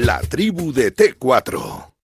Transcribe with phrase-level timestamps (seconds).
[0.00, 1.97] La tribu de T4.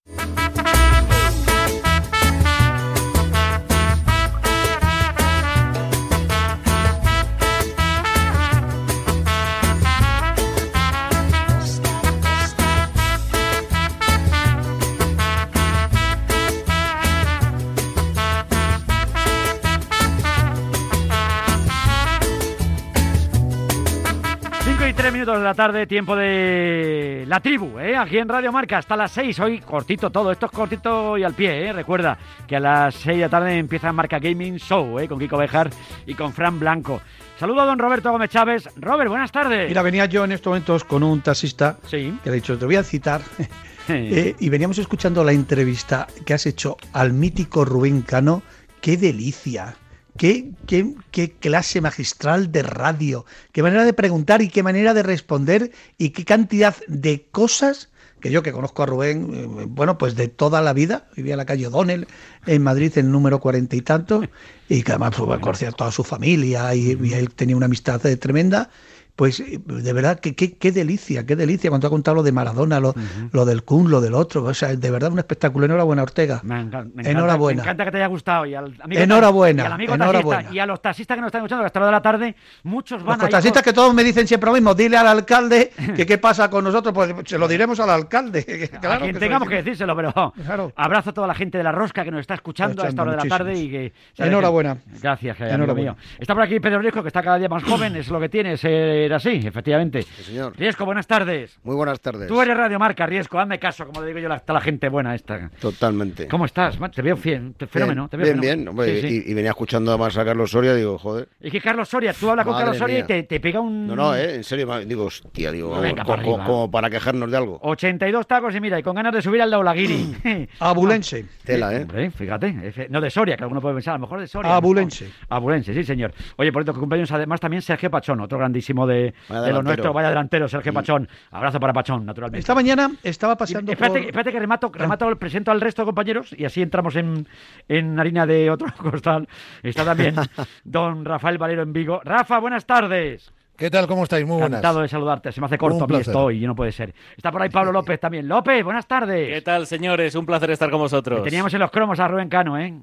[25.05, 27.95] 3 minutos de la tarde, tiempo de la tribu, ¿eh?
[27.95, 31.34] aquí en Radio Marca, hasta las 6, hoy cortito todo, esto es cortito y al
[31.34, 31.74] pie, ¿eh?
[31.74, 32.16] recuerda
[32.48, 35.06] que a las 6 de la tarde empieza Marca Gaming Show, ¿eh?
[35.06, 35.68] con Kiko Bejar
[36.06, 37.02] y con Fran Blanco.
[37.38, 38.66] Saludo a don Roberto Gómez Chávez.
[38.76, 39.68] Robert, buenas tardes.
[39.68, 42.18] Mira, venía yo en estos momentos con un taxista sí.
[42.24, 43.20] que le he dicho, te voy a citar,
[43.88, 48.42] eh, y veníamos escuchando la entrevista que has hecho al mítico Rubén Cano,
[48.80, 49.76] qué delicia.
[50.16, 55.73] Qué, qué, clase magistral de radio, qué manera de preguntar y qué manera de responder
[55.98, 60.29] y qué cantidad de cosas que yo que conozco a Rubén, eh, bueno, pues de
[60.29, 62.07] toda la vida, vivía en la calle O'Donnell,
[62.46, 64.23] en Madrid, en el número cuarenta y tanto,
[64.69, 68.05] y que además pues, conocía a toda su familia y, y él tenía una amistad
[68.07, 68.70] eh, tremenda
[69.17, 72.81] pues eh, de verdad, que qué delicia, qué delicia cuando ha contado lo de Maradona,
[72.81, 72.95] lo,
[73.31, 74.43] lo del Kun, lo del otro.
[74.43, 75.67] O sea, de verdad un espectáculo.
[75.67, 76.41] Enhorabuena, Ortega.
[76.43, 77.62] Me encanta, enhorabuena.
[77.62, 78.45] Me encanta que te haya gustado.
[78.47, 79.62] Y al amigo enhorabuena.
[79.62, 80.39] Y al amigo enhorabuena.
[80.39, 83.05] Taxista, y a los taxistas que nos están escuchando, hasta la de la tarde, muchos
[83.05, 84.75] van Los taxistas que todos me dicen siempre lo mismo.
[84.75, 86.92] Dile al alcalde que qué pasa con nosotros.
[86.92, 88.70] Pues se lo diremos al alcalde.
[88.85, 90.12] Claro, a quien tengamos que decírselo, pero
[90.77, 93.12] abrazo a toda la gente de la rosca que nos está escuchando a esta hora
[93.12, 93.57] de la tarde.
[93.57, 94.77] y que Enhorabuena.
[95.01, 95.97] Gracias, enhorabuena.
[96.19, 97.97] Está por aquí Pedro Riesco, que está cada día más joven.
[97.97, 98.57] Es lo que tiene
[99.05, 100.03] ser así, efectivamente.
[100.03, 100.55] señor.
[100.57, 101.59] Riesco, buenas tardes.
[101.63, 102.29] Muy buenas tardes.
[102.29, 105.15] Tú eres Radio Marca, Riesco, hazme caso, como le digo yo a la gente buena
[105.15, 105.51] esta.
[105.61, 106.29] Totalmente.
[106.29, 106.79] ¿Cómo estás?
[106.95, 108.09] Te veo bien, fenómeno.
[108.13, 111.29] Bien, bien, Y, venía escuchando además a Carlos Soria, digo, joder.
[111.41, 113.87] Es que Carlos Soria, tú hablas con Carlos Soria y te, pega un...
[113.87, 117.59] No, no, eh, en serio, digo, hostia, digo, como, para quejarnos de algo.
[117.63, 120.49] 82 tacos y mira, y con ganas de subir al Laulaguiri.
[120.61, 121.27] Abulense.
[121.45, 121.83] Tela, ¿eh?
[121.83, 122.89] Hombre, fíjate.
[122.89, 124.55] No, de Soria, que alguno puede pensar, a lo mejor de Soria.
[124.55, 125.11] Abulense.
[125.29, 126.13] Abulense, sí, señor.
[126.37, 129.93] Oye, por cierto, que cumpleaños además también Sergio Pachón, otro grandísimo de, de lo nuestro,
[129.93, 131.09] vaya delantero, Sergio Pachón.
[131.31, 132.41] Abrazo para Pachón, naturalmente.
[132.41, 133.71] Esta mañana estaba pasando.
[133.71, 137.27] espérate, espérate, que remato, remato, presento al resto de compañeros y así entramos en,
[137.69, 139.28] en harina de otro costal.
[139.62, 140.16] Está también
[140.65, 142.00] don Rafael Valero en Vigo.
[142.05, 143.32] Rafa, buenas tardes.
[143.56, 143.87] ¿Qué tal?
[143.87, 144.26] ¿Cómo estáis?
[144.26, 144.59] Muy buenas.
[144.59, 145.31] Encantado de saludarte.
[145.31, 146.92] Se me hace corto a mí esto hoy y no puede ser.
[147.16, 148.26] Está por ahí Pablo López también.
[148.26, 149.32] López, buenas tardes.
[149.32, 150.15] ¿Qué tal, señores?
[150.16, 151.22] Un placer estar con vosotros.
[151.22, 152.75] teníamos en los cromos a Rubén Cano, ¿eh?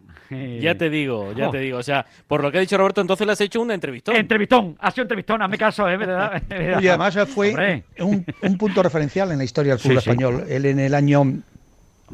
[0.62, 1.78] Ya te digo, ya te digo.
[1.78, 4.16] O sea, por lo que ha dicho Roberto, entonces le has hecho un entrevistón.
[4.16, 5.98] Entrevistón, ha sido entrevistón, hazme caso, ¿eh?
[5.98, 6.42] ¿Verdad?
[6.82, 10.46] Y además fue un, punto referencial en la historia del fútbol español.
[10.48, 11.24] Él en el año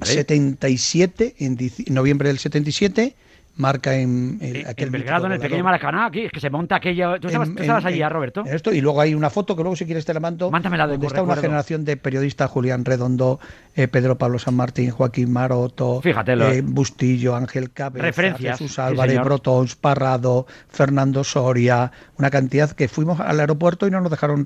[0.01, 1.57] 77, en
[1.90, 3.16] noviembre del 77
[3.57, 7.19] marca en, aquel Belgrado, en el pequeño Maracaná, aquí, es que se monta aquella...
[7.19, 8.44] ¿Tú estabas, allí, Roberto?
[8.45, 10.94] Esto, y luego hay una foto que luego si quieres te la mando, Mántamela de
[10.94, 13.40] donde está una generación de periodistas, Julián Redondo,
[13.75, 19.75] eh, Pedro Pablo San Martín, Joaquín Maroto, Fíjate, eh, Bustillo, Ángel Cabeza, Jesús Álvarez, Brotons,
[19.75, 24.46] Parrado, Fernando Soria, una cantidad que fuimos al aeropuerto y no nos dejaron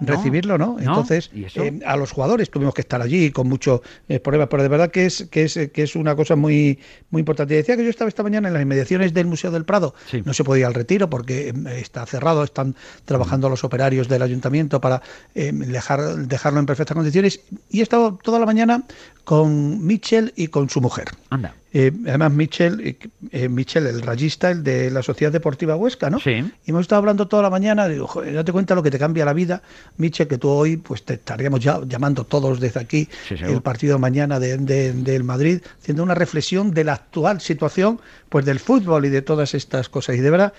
[0.00, 0.76] recibirlo, ¿no?
[0.78, 3.82] Entonces, eh, a los jugadores tuvimos que estar allí con mucho
[4.22, 6.78] problemas, pero de verdad que es, que es, que es una cosa muy,
[7.10, 7.54] muy importante.
[7.54, 9.94] Y decía que yo estaba esta mañana en las inmediaciones del Museo del Prado.
[10.24, 12.74] No se podía ir al retiro porque em, está cerrado, están
[13.04, 15.02] trabajando los operarios del ayuntamiento para
[15.34, 17.40] em, dejar, dejarlo en perfectas condiciones.
[17.70, 18.82] Y he estado toda la mañana
[19.24, 21.08] con Michel y con su mujer.
[21.30, 21.54] Anda.
[21.78, 22.96] Eh, además, Michel, eh,
[23.32, 26.18] eh, Michel, el rayista, el de la Sociedad Deportiva Huesca, ¿no?
[26.18, 26.30] Sí.
[26.64, 29.26] Y hemos estado hablando toda la mañana, digo, joder, date cuenta lo que te cambia
[29.26, 29.60] la vida,
[29.98, 34.40] Michel, que tú hoy, pues te estaríamos ya llamando todos desde aquí, el partido mañana
[34.40, 38.00] de, del Madrid, haciendo una reflexión de la actual situación,
[38.30, 40.16] pues del fútbol y de todas estas cosas.
[40.16, 40.54] Y de verdad,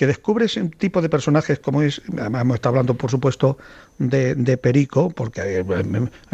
[0.00, 3.58] que descubres un tipo de personajes como es, además hemos estado hablando por supuesto
[3.98, 5.62] de, de Perico, porque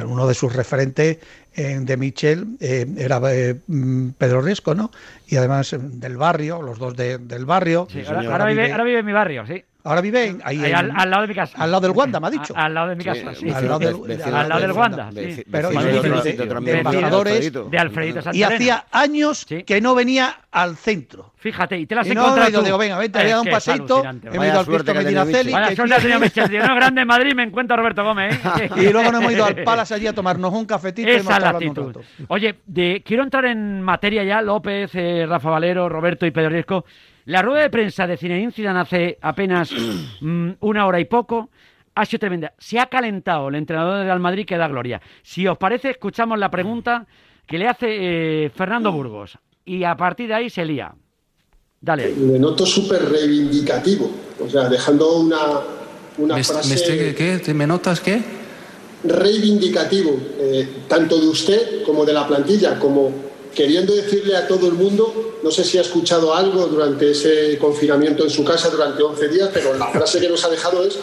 [0.05, 1.19] uno de sus referentes
[1.57, 4.93] de Michel eh, era eh, mm, Pedro Riesco, ¿no?
[5.27, 7.89] Y además eh, del barrio, los dos del barrio.
[8.07, 9.65] ahora, vive, ahora, vive, en mi barrio, sí.
[9.87, 11.57] Ahora vive ahí, al, lado de mi casa.
[11.59, 12.53] Al lado del Wanda, me ha dicho.
[12.57, 13.49] al lado de mi casa, sí.
[13.49, 15.45] al, lado del, al lado del Wanda, sí.
[15.49, 17.53] Pero de, embajadores.
[17.53, 21.35] De Alfredito Y hacía años que no venía al centro.
[21.37, 24.47] Fíjate, y te las he encontrado no, digo, venga, vente, había dado un paseito, hemos
[24.47, 25.53] ido al Cristo Medinaceli.
[25.53, 26.59] Vaya suerte, señor Michel.
[26.59, 28.35] No grande en Madrid, me encuentra Roberto Gómez.
[28.35, 28.71] ¿eh?
[28.77, 31.41] y luego nos hemos ido al Palace allí a tomarnos un cafetito Esa y hemos
[31.41, 31.97] la actitud.
[32.27, 36.85] Oye, de, quiero entrar en materia ya, López, eh, Rafa Valero, Roberto y Pedro Riesco.
[37.27, 39.71] La rueda de prensa de Zinedine Zidane hace apenas
[40.21, 41.51] mm, una hora y poco
[41.95, 42.55] ha sido tremenda.
[42.59, 45.01] Se ha calentado el entrenador de Real Madrid que da gloria.
[45.23, 47.07] Si os parece, escuchamos la pregunta
[47.47, 47.87] que le hace
[48.45, 50.95] eh, Fernando Burgos y a partir de ahí se lía.
[51.81, 52.15] Dale.
[52.15, 55.39] Me noto súper reivindicativo, o sea, dejando una,
[56.19, 56.75] una frase...
[56.97, 57.55] ¿Me, qué?
[57.55, 58.23] ¿Me notas qué?
[59.05, 63.13] reivindicativo, eh, tanto de usted como de la plantilla, como
[63.57, 68.23] queriendo decirle a todo el mundo, no sé si ha escuchado algo durante ese confinamiento
[68.23, 70.99] en su casa durante 11 días, pero la frase que nos ha dejado es,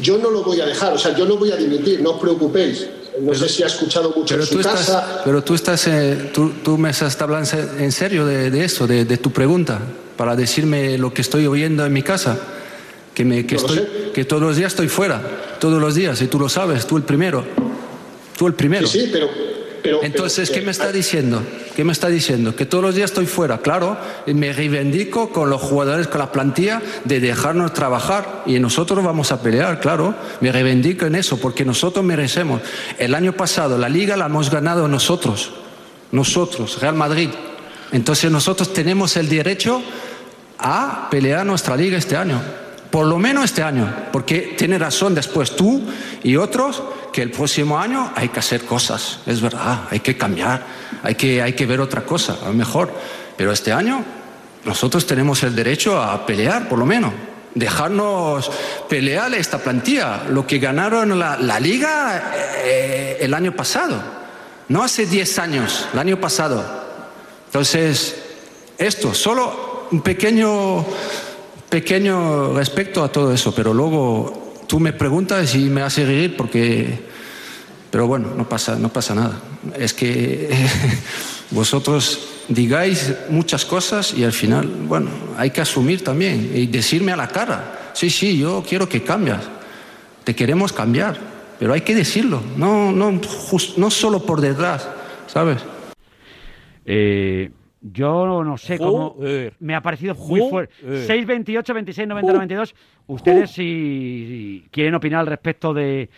[0.00, 2.20] yo no lo voy a dejar, o sea, yo no voy a dimitir, no os
[2.20, 2.86] preocupéis.
[3.20, 5.22] No sé si ha escuchado mucho en su casa.
[5.24, 9.80] pero tú estás, eh, tú, me estás hablando en serio de, eso, de, tu pregunta,
[10.16, 12.38] para decirme lo que estoy oyendo en mi casa,
[13.12, 16.38] que, me, que, estoy, que todos los días estoy fuera, todos los días, y tú
[16.38, 17.44] lo sabes, tú el primero,
[18.36, 18.86] tú el primero.
[18.86, 19.28] Sí, sí, pero
[20.02, 21.42] entonces, ¿qué me está diciendo?
[21.76, 22.54] ¿Qué me está diciendo?
[22.56, 23.96] Que todos los días estoy fuera, claro,
[24.26, 29.32] y me reivindico con los jugadores, con la plantilla, de dejarnos trabajar y nosotros vamos
[29.32, 32.62] a pelear, claro, me reivindico en eso, porque nosotros merecemos.
[32.98, 35.52] El año pasado la liga la hemos ganado nosotros,
[36.12, 37.30] nosotros, Real Madrid.
[37.92, 39.82] Entonces nosotros tenemos el derecho
[40.58, 42.40] a pelear nuestra liga este año,
[42.90, 45.82] por lo menos este año, porque tiene razón después tú
[46.22, 46.82] y otros
[47.12, 50.62] que el próximo año hay que hacer cosas, es verdad, hay que cambiar,
[51.02, 52.90] hay que, hay que ver otra cosa, a lo mejor.
[53.36, 54.04] Pero este año
[54.64, 57.12] nosotros tenemos el derecho a pelear, por lo menos.
[57.54, 58.50] Dejarnos
[58.88, 62.32] pelear esta plantilla, lo que ganaron la, la liga
[62.64, 64.00] eh, el año pasado,
[64.68, 66.64] no hace 10 años, el año pasado.
[67.46, 68.16] Entonces,
[68.76, 70.84] esto, solo un pequeño,
[71.68, 77.06] pequeño respecto a todo eso, pero luego tú me preguntas y me hace reír porque...
[77.90, 79.40] Pero bueno, no pasa, no pasa nada.
[79.74, 80.50] Es que
[81.50, 87.16] vosotros digáis muchas cosas y al final, bueno, hay que asumir también y decirme a
[87.16, 89.38] la cara, sí, sí, yo quiero que cambies,
[90.24, 91.18] te queremos cambiar,
[91.58, 93.20] pero hay que decirlo, no, no,
[93.76, 94.86] no solo por detrás,
[95.26, 95.58] ¿sabes?
[96.84, 97.50] Eh,
[97.80, 99.16] yo no sé cómo.
[99.60, 100.74] Me ha parecido muy fuerte.
[100.80, 102.74] 628, 26, 90, 92.
[103.06, 106.10] Ustedes, si, quieren opinar al respecto de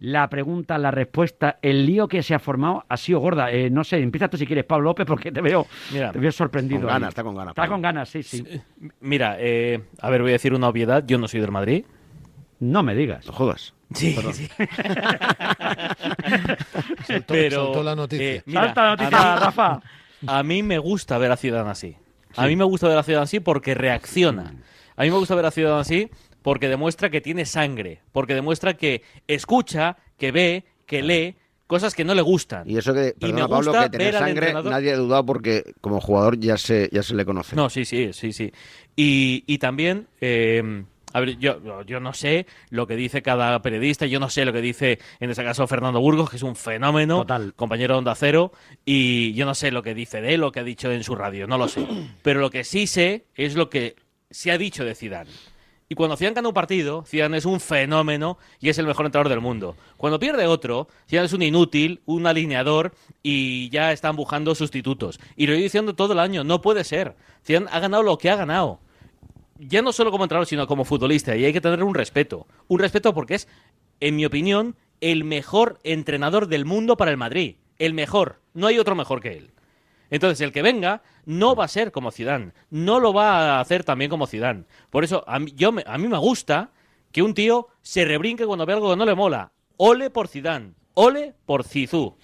[0.00, 3.50] la pregunta, la respuesta, el lío que se ha formado ha sido gorda.
[3.50, 6.82] Eh, no sé, empieza tú si quieres, Pablo López, porque te veo, te veo sorprendido.
[6.82, 7.52] Con ganas, está con ganas.
[7.52, 8.44] Está con ganas, sí, sí.
[9.00, 11.04] Mira, eh, a ver, voy a decir una obviedad.
[11.06, 11.84] Yo no soy del Madrid.
[12.60, 13.26] No me digas.
[13.26, 13.74] No jodas.
[13.94, 14.48] Sí, sí.
[17.26, 18.34] Pero, la noticia.
[18.34, 19.80] Eh, Salta la noticia, Rafa.
[20.26, 21.96] A mí me gusta ver a Ciudad así.
[22.36, 24.54] A mí me gusta ver a Ciudad así porque reacciona.
[24.96, 26.10] A mí me gusta ver a Ciudad así
[26.42, 31.36] porque demuestra que tiene sangre, porque demuestra que escucha, que ve, que lee
[31.66, 32.68] cosas que no le gustan.
[32.68, 36.56] Y eso que, perdona Pablo, que tener sangre nadie ha dudado porque como jugador ya
[36.56, 37.54] se, ya se le conoce.
[37.54, 38.52] No, sí, sí, sí, sí.
[38.96, 40.08] Y, y también...
[40.20, 44.44] Eh, a ver, yo, yo no sé lo que dice cada periodista, yo no sé
[44.44, 47.26] lo que dice, en este caso, Fernando Burgos, que es un fenómeno,
[47.56, 48.52] compañero de Onda Cero,
[48.84, 51.14] y yo no sé lo que dice de él, lo que ha dicho en su
[51.14, 51.86] radio, no lo sé.
[52.22, 53.96] Pero lo que sí sé es lo que
[54.30, 55.30] se ha dicho de Zidane.
[55.90, 59.30] Y cuando Zidane gana un partido, Zidane es un fenómeno y es el mejor entrenador
[59.30, 59.74] del mundo.
[59.96, 65.18] Cuando pierde otro, Zidane es un inútil, un alineador y ya están buscando sustitutos.
[65.34, 67.16] Y lo he diciendo todo el año, no puede ser.
[67.42, 68.80] Zidane ha ganado lo que ha ganado
[69.58, 71.36] ya no solo como entrenador, sino como futbolista.
[71.36, 72.46] Y hay que tener un respeto.
[72.68, 73.48] Un respeto porque es,
[74.00, 77.56] en mi opinión, el mejor entrenador del mundo para el Madrid.
[77.78, 78.40] El mejor.
[78.54, 79.50] No hay otro mejor que él.
[80.10, 82.52] Entonces, el que venga no va a ser como Zidane.
[82.70, 84.64] No lo va a hacer también como Zidane.
[84.90, 86.70] Por eso, a mí, yo, a mí me gusta
[87.12, 89.52] que un tío se rebrinque cuando ve algo que no le mola.
[89.76, 90.72] Ole por Zidane.
[90.94, 92.16] Ole por Zizú.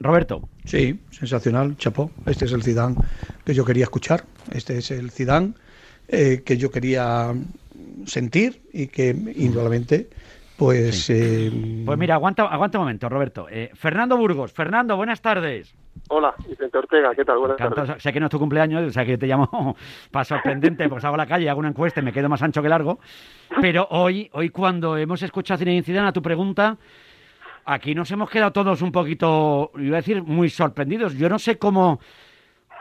[0.00, 0.48] Roberto.
[0.64, 2.10] Sí, sensacional, chapó.
[2.26, 2.96] Este es el Zidane
[3.44, 4.24] que yo quería escuchar.
[4.52, 5.54] Este es el Zidane
[6.08, 7.32] eh, que yo quería
[8.06, 10.08] sentir y que indudablemente
[10.56, 11.52] pues eh,
[11.86, 15.74] pues mira aguanta aguanta un momento Roberto eh, Fernando Burgos Fernando buenas tardes
[16.10, 17.38] Hola, Vicente Ortega, ¿qué tal?
[17.38, 18.02] Buenas tardes.
[18.02, 19.76] Sé que no es tu cumpleaños, o sea que te llamo
[20.10, 22.68] para sorprendente, pues hago la calle, hago una encuesta y me quedo más ancho que
[22.68, 22.98] largo.
[23.60, 26.76] Pero hoy, hoy cuando hemos escuchado Cine Zidane a tu pregunta,
[27.64, 31.14] aquí nos hemos quedado todos un poquito, iba a decir, muy sorprendidos.
[31.14, 32.00] Yo no sé cómo,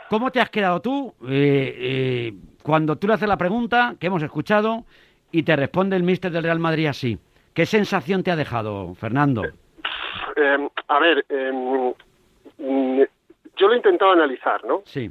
[0.09, 2.33] cómo te has quedado tú eh, eh,
[2.63, 4.85] cuando tú le haces la pregunta que hemos escuchado
[5.31, 7.17] y te responde el míster del Real Madrid así.
[7.53, 9.43] ¿Qué sensación te ha dejado, Fernando?
[10.35, 11.93] Eh, a ver, em,
[12.59, 14.81] yo lo he intentado analizar, ¿no?
[14.85, 15.09] Sí.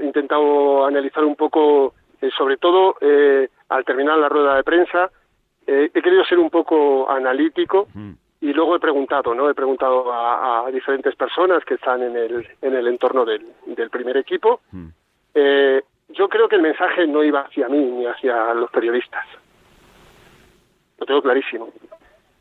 [0.00, 1.94] He intentado analizar un poco,
[2.36, 2.96] sobre todo
[3.68, 5.10] al terminar la rueda de prensa,
[5.66, 7.88] he querido ser un poco analítico
[8.42, 9.48] y luego he preguntado, ¿no?
[9.48, 14.16] He preguntado a, diferentes personas que están en el, en el entorno del, del primer
[14.16, 14.60] equipo.
[14.72, 14.88] Hmm.
[15.32, 19.24] Eh, yo creo que el mensaje no iba hacia mí ni hacia los periodistas.
[20.98, 21.70] Lo tengo clarísimo.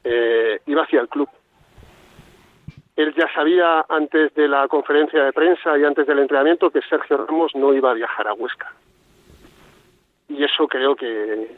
[0.04, 1.30] Eh, iba hacia el club.
[2.96, 7.18] Él ya sabía antes de la conferencia de prensa y antes del entrenamiento que Sergio
[7.18, 8.74] Ramos no iba a viajar a Huesca.
[10.30, 11.56] Y eso creo que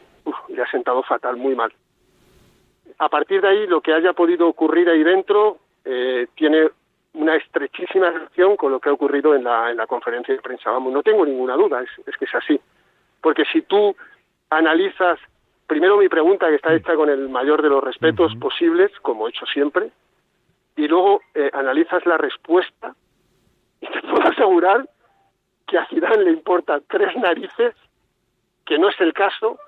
[0.48, 1.72] le ha sentado fatal, muy mal
[2.98, 6.70] a partir de ahí lo que haya podido ocurrir ahí dentro eh, tiene
[7.14, 10.70] una estrechísima relación con lo que ha ocurrido en la, en la conferencia de prensa.
[10.70, 12.60] Vamos, no tengo ninguna duda, es, que es así.
[13.20, 13.94] Porque si tú
[14.50, 15.18] analizas,
[15.66, 19.30] primero mi pregunta que está hecha con el mayor de los respetos posibles, como he
[19.30, 19.90] hecho siempre,
[20.76, 22.94] y luego eh, analizas la respuesta,
[23.80, 24.88] y te puedo asegurar
[25.66, 27.74] que a Zidane le importan tres narices,
[28.66, 29.58] que no es el caso,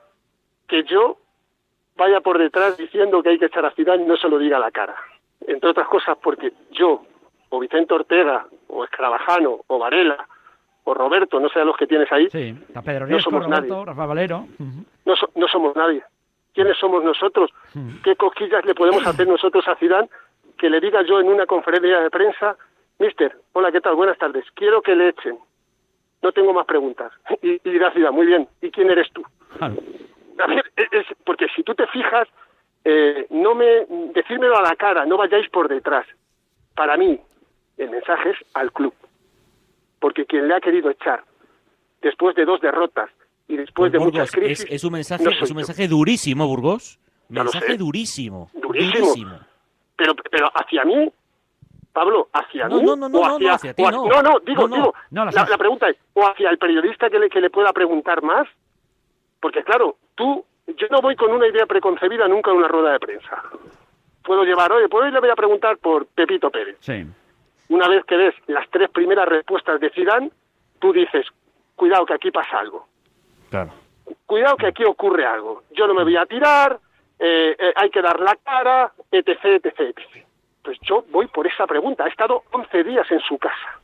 [0.67, 1.19] que yo
[1.97, 4.57] vaya por detrás diciendo que hay que echar a Zidane y no se lo diga
[4.57, 4.95] a la cara.
[5.47, 7.03] Entre otras cosas porque yo,
[7.51, 10.27] o Vicente Ortega, o Escarabajano, o Varela,
[10.85, 13.71] o Roberto, no sé a los que tienes ahí, sí, Pedro no somos nadie.
[13.85, 14.47] Rafa Valero.
[15.05, 16.03] no, no, somos nadie.
[16.55, 17.51] ¿Quiénes somos nosotros?
[18.03, 20.09] ¿Qué cosquillas le podemos hacer nosotros a Zidane
[20.57, 22.57] que le diga yo en una conferencia de prensa,
[22.99, 23.95] Mister, hola, ¿qué tal?
[23.95, 24.45] Buenas tardes.
[24.55, 25.39] Quiero que le echen.
[26.23, 27.13] No tengo más preguntas.
[27.43, 28.49] Y, y dirá Zidane, muy bien.
[28.63, 29.23] ¿Y quién eres tú?
[30.39, 32.29] A ver, es, porque si tú te fijas,
[32.85, 36.07] eh, no me decírmelo a la cara, no vayáis por detrás.
[36.75, 37.19] Para mí,
[37.79, 38.95] el mensaje es al club,
[39.99, 41.25] porque quien le ha querido echar
[42.03, 43.11] después de dos derrotas
[43.49, 46.99] y después de muchas crisis es, un mensaje, es un mensaje durísimo, Burgos.
[47.29, 49.41] Mensaje durísimo, durísimo.
[49.97, 51.11] Pero, pero hacia mí,
[51.93, 52.83] Pablo, hacia mí.
[52.83, 54.07] No, no, no, no, hacia ti, no.
[54.07, 54.95] no, no, digo, digo.
[55.11, 58.47] La, la, pregunta es, o hacia el periodista que le, que le pueda preguntar más,
[59.41, 62.99] porque claro, tú, yo no voy con una idea preconcebida nunca en una rueda de
[62.99, 63.43] prensa.
[64.25, 66.77] Puedo llevar, oye, pues hoy le voy a preguntar por Pepito Pérez.
[66.81, 67.07] Sí.
[67.69, 70.31] Una vez que ves las tres primeras respuestas de Zidane,
[70.81, 71.27] tú dices,
[71.77, 72.89] cuidado que aquí pasa algo.
[73.51, 73.71] Claro.
[74.27, 75.63] Cuidado que aquí ocurre algo.
[75.71, 76.81] Yo no me voy a tirar,
[77.19, 80.27] eh, eh, hay que dar la cara, etc, etc, etc.
[80.63, 82.05] Pues yo voy por esa pregunta.
[82.05, 83.81] Ha estado 11 días en su casa.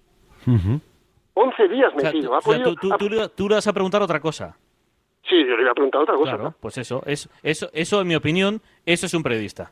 [1.35, 2.39] 11 días metido.
[3.37, 4.57] tú, le vas a preguntar otra cosa.
[5.29, 6.37] Sí, yo le iba a preguntar otra cosa.
[6.37, 9.71] Claro, pues eso, es, eso, eso, en mi opinión, eso es un periodista.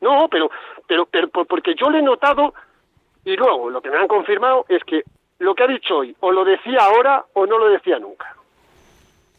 [0.00, 0.50] No, pero,
[0.86, 2.54] pero, pero porque yo le he notado
[3.24, 5.02] y luego lo que me han confirmado es que
[5.38, 8.34] lo que ha dicho hoy o lo decía ahora o no lo decía nunca.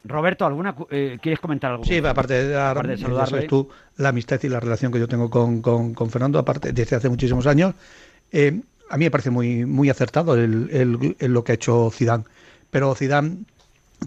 [0.03, 1.83] Roberto, ¿alguna eh, quieres comentar algo?
[1.83, 3.47] Sí, aparte de, de saludarle.
[3.47, 7.09] tú la amistad y la relación que yo tengo con, con, Fernando, aparte desde hace
[7.09, 7.75] muchísimos años,
[8.31, 10.69] eh, a mí me parece muy muy acertado el,
[11.19, 12.23] el, lo que ha hecho Zidane.
[12.71, 13.43] Pero Zidane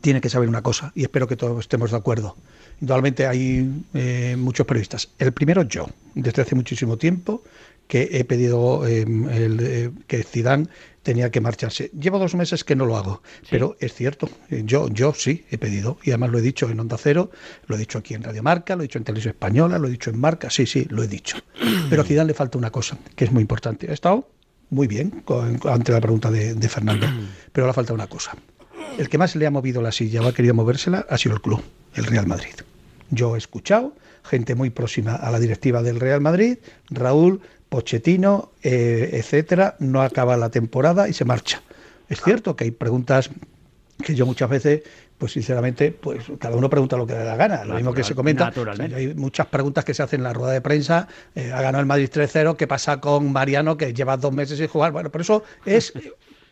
[0.01, 2.37] tiene que saber una cosa, y espero que todos estemos de acuerdo.
[2.81, 5.11] Indudablemente hay eh, muchos periodistas.
[5.19, 7.43] El primero yo, desde hace muchísimo tiempo,
[7.87, 10.67] que he pedido em, eh, que Zidane
[11.03, 11.91] tenía que marcharse.
[11.99, 15.59] Llevo dos meses que no lo hago, pero es cierto, eh, yo, yo sí he
[15.59, 17.31] pedido, y además lo he dicho en Onda Cero,
[17.67, 19.91] lo he dicho aquí en Radio Marca, lo he dicho en Televisión Española, lo he
[19.91, 21.37] dicho en Marca, sí, sí, lo he dicho.
[21.91, 23.91] Pero a Zidane le falta una cosa, que es muy importante.
[23.91, 24.29] Ha estado
[24.71, 25.23] muy bien
[25.69, 27.07] ante la pregunta de, de Fernando,
[27.53, 28.35] pero le falta una cosa
[28.99, 31.41] el que más le ha movido la silla o ha querido movérsela ha sido el
[31.41, 31.63] club,
[31.95, 32.55] el Real Madrid.
[33.11, 33.95] Yo he escuchado
[34.25, 36.59] gente muy próxima a la directiva del Real Madrid,
[36.91, 41.63] Raúl, Pochettino, eh, etcétera, no acaba la temporada y se marcha.
[42.09, 43.31] Es cierto que hay preguntas
[44.05, 44.83] que yo muchas veces,
[45.17, 48.05] pues sinceramente, pues cada uno pregunta lo que le da la gana, lo mismo que
[48.05, 48.53] se comenta.
[48.95, 51.87] hay muchas preguntas que se hacen en la rueda de prensa, eh, ha ganado el
[51.87, 54.93] Madrid 3-0, ¿qué pasa con Mariano que lleva dos meses sin jugar?
[54.93, 55.93] Bueno, por eso es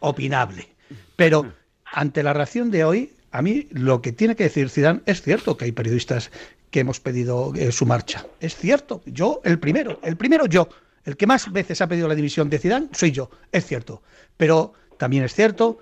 [0.00, 0.68] opinable.
[1.16, 1.52] Pero
[1.92, 5.56] ante la reacción de hoy, a mí lo que tiene que decir Zidane es cierto
[5.56, 6.30] que hay periodistas
[6.70, 8.26] que hemos pedido eh, su marcha.
[8.40, 10.68] Es cierto, yo el primero, el primero yo,
[11.04, 14.02] el que más veces ha pedido la división de Zidane soy yo, es cierto.
[14.36, 15.78] Pero también es cierto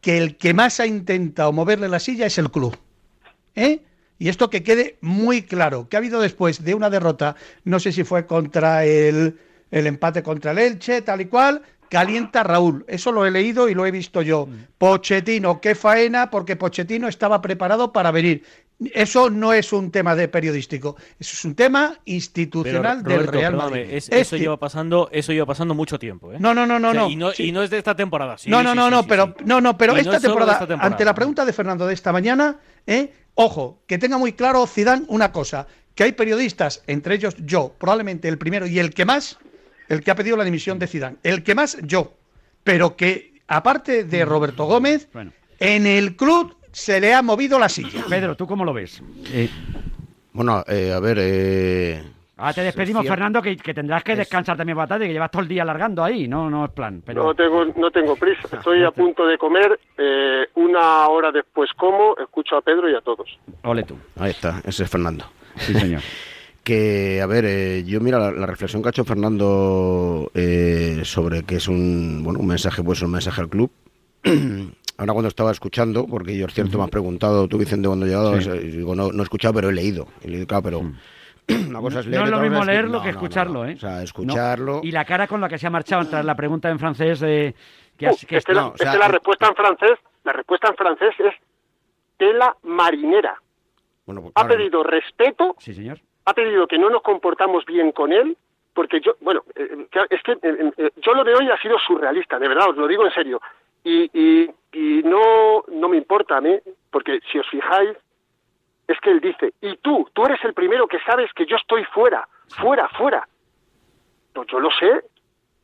[0.00, 2.76] que el que más ha intentado moverle la silla es el club.
[3.54, 3.80] ¿Eh?
[4.18, 7.92] Y esto que quede muy claro, que ha habido después de una derrota, no sé
[7.92, 9.38] si fue contra el,
[9.70, 13.74] el empate contra el Elche, tal y cual, Calienta Raúl, eso lo he leído y
[13.74, 14.46] lo he visto yo.
[14.46, 14.66] Mm.
[14.78, 18.44] Pochettino, qué faena, porque Pochettino estaba preparado para venir.
[18.92, 23.86] Eso no es un tema de periodístico, eso es un tema institucional del Real Madrid.
[23.90, 26.36] eso lleva pasando, eso lleva pasando mucho tiempo, ¿eh?
[26.38, 28.36] No, no, no, no, y no, y no es de esta temporada.
[28.46, 31.86] no, no, no, no, pero no, no, pero esta, temporada, ante la pregunta de Fernando
[31.86, 33.14] de esta mañana, ¿eh?
[33.34, 38.28] ojo, que tenga muy claro Zidane una cosa, que hay periodistas, entre ellos yo, probablemente
[38.28, 39.38] el primero y el que más,
[39.88, 41.16] el que ha pedido la dimisión de Zidane.
[41.22, 42.14] El que más, yo.
[42.64, 45.08] Pero que, aparte de Roberto Gómez,
[45.58, 48.04] en el club se le ha movido la silla.
[48.08, 49.02] Pedro, ¿tú cómo lo ves?
[49.32, 49.48] Eh,
[50.32, 51.18] bueno, eh, a ver...
[51.20, 52.02] Eh...
[52.38, 55.48] Ah, te despedimos, Fernando, que, tendrás que descansar también para tarde, que llevas todo el
[55.48, 57.02] día alargando ahí, no, no es plan.
[57.06, 57.24] Pero...
[57.24, 61.70] No, tengo, no tengo prisa, ah, estoy a punto de comer, eh, una hora después
[61.74, 63.38] como, escucho a Pedro y a todos.
[63.62, 63.96] Ole tú.
[64.18, 65.24] Ahí está, ese es Fernando.
[65.56, 66.02] Sí, señor.
[66.66, 71.56] que, a ver, eh, yo mira la, reflexión que ha hecho Fernando eh, sobre que
[71.56, 73.70] es un, bueno, un mensaje, pues un mensaje al club.
[74.98, 78.36] Ahora cuando estaba escuchando, porque yo es cierto me has preguntado, tú Vicente cuando llegado,
[78.36, 80.08] digo, no, no he escuchado, pero he leído.
[80.24, 80.80] He leído claro, pero
[81.68, 83.70] Una cosa es leer, no es lo mismo leerlo no, que no, no, escucharlo, no.
[83.70, 83.74] ¿eh?
[83.76, 84.80] O sea, escucharlo.
[84.82, 87.54] Y la cara con la que se ha marchado tras la pregunta en francés de...
[87.96, 90.68] Que, has- Uh, que es que, la, es que la respuesta en francés, la respuesta
[90.68, 91.34] en francés es
[92.16, 93.40] tela marinera.
[94.04, 96.00] Bueno, pues, Ha claro, pedido respeto, Sí, señor.
[96.26, 98.36] Ha pedido que no nos comportamos bien con él,
[98.74, 101.78] porque yo, bueno, eh, claro, es que eh, eh, yo lo de hoy ha sido
[101.78, 103.40] surrealista, de verdad, os lo digo en serio.
[103.84, 104.50] Y
[105.04, 106.58] no, no me importa a mí,
[106.90, 107.96] porque si os fijáis,
[108.88, 111.84] es que él dice, y tú, tú eres el primero que sabes que yo estoy
[111.84, 113.26] fuera, fuera, fuera.
[114.32, 115.04] Pues yo lo sé,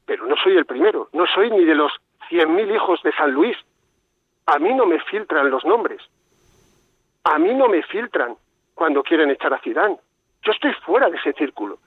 [0.07, 1.92] pero no soy el primero, no soy ni de los
[2.31, 3.57] 100.000 hijos de San Luis.
[4.47, 6.00] A mí no me filtran los nombres.
[7.25, 8.37] A mí no me filtran
[8.75, 9.99] cuando quieren echar a Zidane.
[10.44, 11.78] Yo estoy fuera de ese círculo.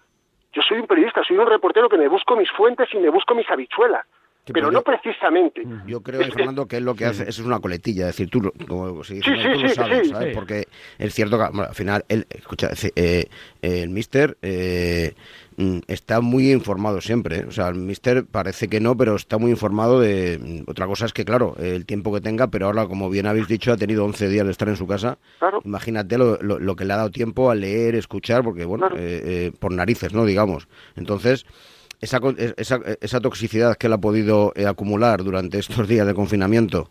[0.54, 3.36] Yo soy un periodista, soy un reportero que me busco mis fuentes y me busco
[3.36, 4.06] mis habichuelas.
[4.48, 5.64] Sí, pero pero no yo- precisamente.
[5.88, 8.16] Yo creo, Es que- Fernando, que es lo que hace, eso es una coletilla, es
[8.16, 9.42] decir, tú, lo- como se dice, Sí, ¿no?
[9.42, 10.30] sí, tú lo sabes, sí, ¿sabes?
[10.30, 10.36] sí.
[10.36, 10.68] Porque
[11.00, 13.26] es cierto que bueno, al final, él, escucha, eh,
[13.64, 15.14] el mister eh,
[15.58, 17.46] mm, está muy informado siempre, ¿eh?
[17.48, 20.38] o sea, el mister parece que no, pero está muy informado de...
[20.40, 23.48] mm, Otra cosa es que, claro, el tiempo que tenga, pero ahora, como bien habéis
[23.48, 25.18] dicho, ha tenido 11 días de estar en su casa.
[25.40, 25.60] Claro.
[25.66, 29.02] Imagínate lo, lo- lo que le ha dado tiempo a leer, escuchar, porque, bueno, Claro.
[29.02, 30.24] eh, eh, por narices, ¿no?
[30.24, 30.68] Digamos.
[30.96, 31.48] Entonces
[32.02, 32.20] esa,
[32.58, 36.90] esa, esa toxicidad que él ha podido eh, acumular durante estos días de confinamiento,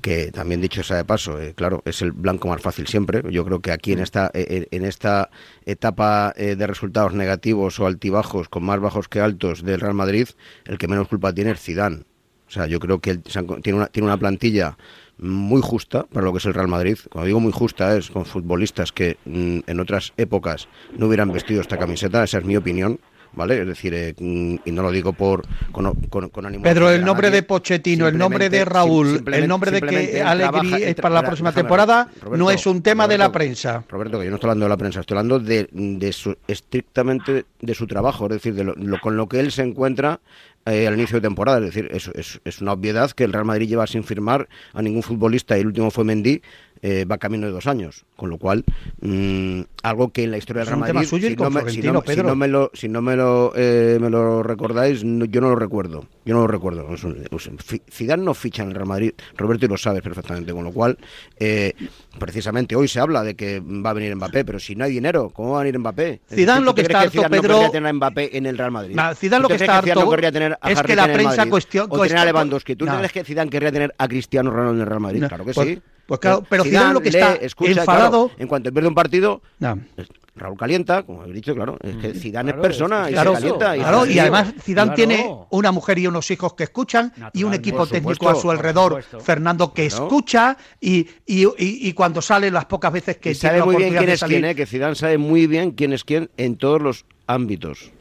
[0.00, 3.22] que también dicho sea de paso, eh, claro, es el blanco más fácil siempre.
[3.30, 5.30] Yo creo que aquí en esta, eh, en esta
[5.66, 10.28] etapa eh, de resultados negativos o altibajos, con más bajos que altos del Real Madrid,
[10.64, 12.04] el que menos culpa tiene es Zidane.
[12.48, 13.22] O sea, yo creo que él
[13.62, 14.76] tiene una, tiene una plantilla
[15.18, 16.98] muy justa para lo que es el Real Madrid.
[17.10, 20.66] Cuando digo muy justa es con futbolistas que mm, en otras épocas
[20.96, 22.98] no hubieran vestido esta camiseta, esa es mi opinión.
[23.32, 23.60] ¿Vale?
[23.60, 27.04] Es decir, eh, mm, y no lo digo por con, con, con ánimo Pedro, el
[27.04, 27.42] nombre nadie.
[27.42, 31.50] de Pochettino, el nombre de Raúl, el nombre de que trabaja- es para la próxima
[31.50, 33.84] déjame, temporada Roberto, no es un tema de la prensa.
[33.88, 37.44] Roberto, que yo no estoy hablando de la prensa, estoy hablando de, de su, estrictamente
[37.60, 40.20] de su trabajo, es decir, de lo, lo- con lo que él se encuentra
[40.66, 41.58] eh, al inicio de temporada.
[41.58, 44.82] Es decir, es, es- es una obviedad que el Real Madrid lleva sin firmar a
[44.82, 46.42] ningún futbolista y el último fue Mendy.
[46.82, 48.64] Eh, va camino de dos años, con lo cual
[49.02, 52.02] mm, algo que en la historia del Real Madrid, suyo si, no me, si, no,
[52.06, 55.50] si no me lo, si no me lo, eh, me lo recordáis, no- yo no
[55.50, 56.86] lo recuerdo, yo no lo recuerdo.
[57.90, 60.96] Zidane no ficha en el Real Madrid, Roberto y lo sabes perfectamente, con lo cual
[61.38, 61.74] eh,
[62.18, 65.30] precisamente hoy se habla de que va a venir Mbappé, pero si no hay dinero,
[65.30, 66.20] ¿cómo va a venir Mbappé?
[66.28, 68.58] Zidane ¿Tú lo que está harto, Zidane no Pedro- querría tener a Mbappé en el
[68.58, 68.94] Real Madrid?
[68.96, 71.12] No, Zidane lo ¿Tú te que está harto no querría tener a es que la
[71.12, 72.76] prensa cuestión- o tener a Lewandowski.
[72.76, 72.96] ¿Tú no.
[72.96, 75.20] crees que Zidane querría tener a Cristiano Ronaldo en el Real Madrid?
[75.20, 75.82] No, Claro que pues- sí.
[76.10, 79.40] Pues claro, pero Zidane lo que está escucha, enfadado- claro, en cuanto pierde un partido,
[79.60, 79.78] No.
[80.34, 83.30] Raúl calienta, como he dicho, claro, es que Zidane claro, es persona es- y Claro,
[83.36, 83.76] se calienta.
[83.76, 84.96] y claro, y además Zidane Claro.
[84.96, 88.50] tiene una mujer y unos hijos que escuchan y un equipo técnico supuesto, a su
[88.50, 89.02] alrededor.
[89.22, 90.04] Fernando, que Claro.
[90.04, 93.64] escucha y, y, y- y cuando sale las pocas veces que y tiene sabe la
[93.66, 94.54] muy bien quién es salir, quién, ¿eh?
[94.56, 97.92] que Zidane sabe muy bien quién es quién en todos los ámbitos.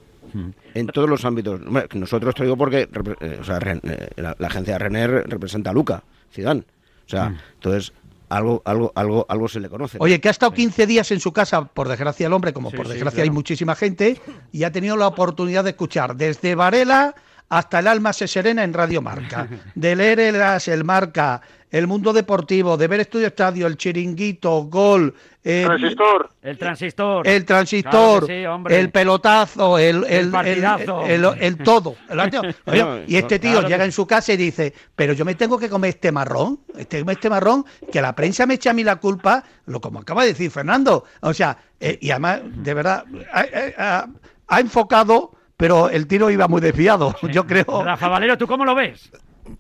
[0.76, 1.60] En todos los ámbitos.
[1.94, 2.88] Nosotros te digo porque
[3.22, 6.62] eh, o sea, Ren- eh, la, la agencia de René representa a Luca, Zidane.
[7.06, 7.92] O sea, entonces
[8.30, 9.98] algo, algo, algo, algo se le conoce.
[10.00, 12.78] Oye, que ha estado 15 días en su casa, por desgracia el hombre, como Sí,
[12.78, 17.16] por sí, desgracia hay muchísima gente, y ha tenido la oportunidad de escuchar desde Varela
[17.50, 21.86] hasta el alma se serena en Radio Marca, de leer el As, el Marca, el
[21.88, 26.30] Mundo Deportivo, de ver Estudio Estadio, el Chiringuito, Gol, eh, Transistor.
[26.42, 27.28] El transistor.
[27.28, 28.80] el transistor, Claro sí, hombre.
[28.80, 31.06] el pelotazo, el, el, el- partidazo.
[31.06, 31.96] el- el- el todo.
[32.10, 35.36] El Oye, y este tío claro llega en su casa y dice, pero yo me
[35.36, 38.84] tengo que comer este marrón, este, este marrón, que la prensa me echa a mí
[38.84, 41.04] la culpa, lo como acaba de decir Fernando.
[41.22, 43.46] O sea, eh, y además, de verdad, ha,
[43.78, 44.08] ha-
[44.48, 47.84] ha enfocado, pero el tiro iba muy desviado, yo creo.
[47.84, 49.12] Rafa Valero, ¿tú cómo lo ves?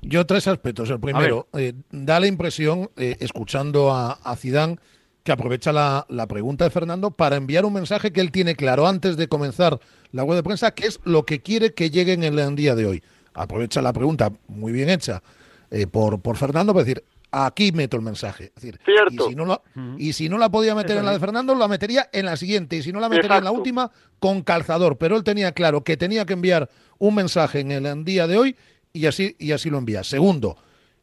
[0.02, 0.90] Yo tres aspectos.
[0.90, 4.78] El primero, eh, da la impresión, eh, escuchando a, a Zidane,
[5.24, 8.88] que aprovecha la, la pregunta de Fernando para enviar un mensaje que él tiene claro
[8.88, 9.78] antes de comenzar
[10.14, 12.86] la web de prensa, que es lo que quiere que llegue en el día de
[12.86, 13.04] hoy.
[13.34, 15.22] Aprovecha la pregunta muy bien hecha
[15.70, 18.46] eh, por, por Fernando para decir, aquí meto el mensaje.
[18.56, 19.26] Es decir, Cierto.
[19.28, 19.62] Y si, no la,
[19.98, 22.76] y si no la podía meter en la de Fernando, la metería en la siguiente.
[22.78, 24.98] Y si no la metería en la última, con calzador.
[24.98, 28.56] Pero él tenía claro que tenía que enviar un mensaje en el día de hoy
[28.94, 30.04] y así, y así lo envía.
[30.04, 30.58] Segundo,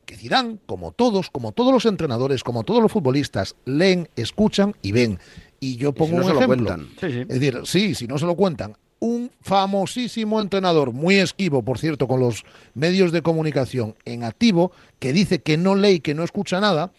[0.04, 4.92] que Zidane, como todos, como todos los entrenadores, como todos los futbolistas, leen, escuchan y
[4.92, 5.18] ven.
[5.58, 6.66] Y yo Y si pongo no un se lo ejemplo.
[6.66, 6.88] cuentan.
[7.00, 7.20] Sí, sí.
[7.20, 8.76] Es decir, sí, si no se lo cuentan.
[9.06, 15.12] Un famosísimo entrenador, muy esquivo, por cierto, con los medios de comunicación en activo, que
[15.12, 16.90] dice que no lee y que no escucha nada,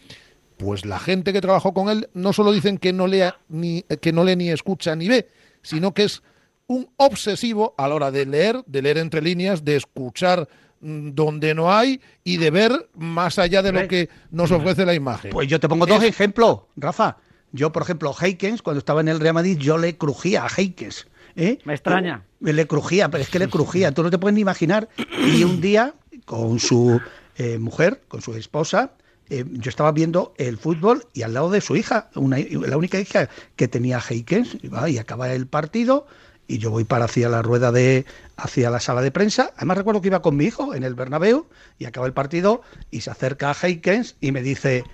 [0.56, 4.14] pues la gente que trabajó con él no solo dicen que no lea ni que
[4.14, 5.28] no lee ni escucha ni ve,
[5.60, 6.22] sino que es
[6.66, 10.48] un obsesivo a la hora de leer, de leer entre líneas, de escuchar
[10.80, 14.94] mm, donde no hay y de ver más allá de lo que nos ofrece la
[14.94, 15.30] imagen.
[15.30, 17.18] Pues yo te pongo dos ejemplos, Rafa.
[17.52, 21.06] Yo, por ejemplo, Heikens, cuando estaba en el Real Madrid, yo le crujía a Heikens.
[21.38, 21.58] ¿Eh?
[21.64, 22.22] Me extraña.
[22.40, 24.88] Le crujía, pero es que le crujía, tú no te puedes ni imaginar.
[25.34, 25.94] Y un día,
[26.26, 27.00] con su
[27.36, 28.92] eh, mujer, con su esposa,
[29.30, 32.98] eh, yo estaba viendo el fútbol y al lado de su hija, una, la única
[33.00, 36.06] hija que tenía Heikens, y, va, y acaba el partido
[36.48, 39.52] y yo voy para hacia la rueda de hacia la sala de prensa.
[39.56, 41.46] Además recuerdo que iba con mi hijo en el Bernabéu
[41.78, 44.92] y acaba el partido y se acerca a Heikens y me dice "Ay,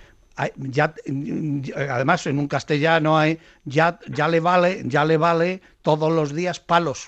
[0.57, 0.93] ya
[1.75, 6.59] además en un castellano hay ya ya le vale ya le vale todos los días
[6.59, 7.07] palos.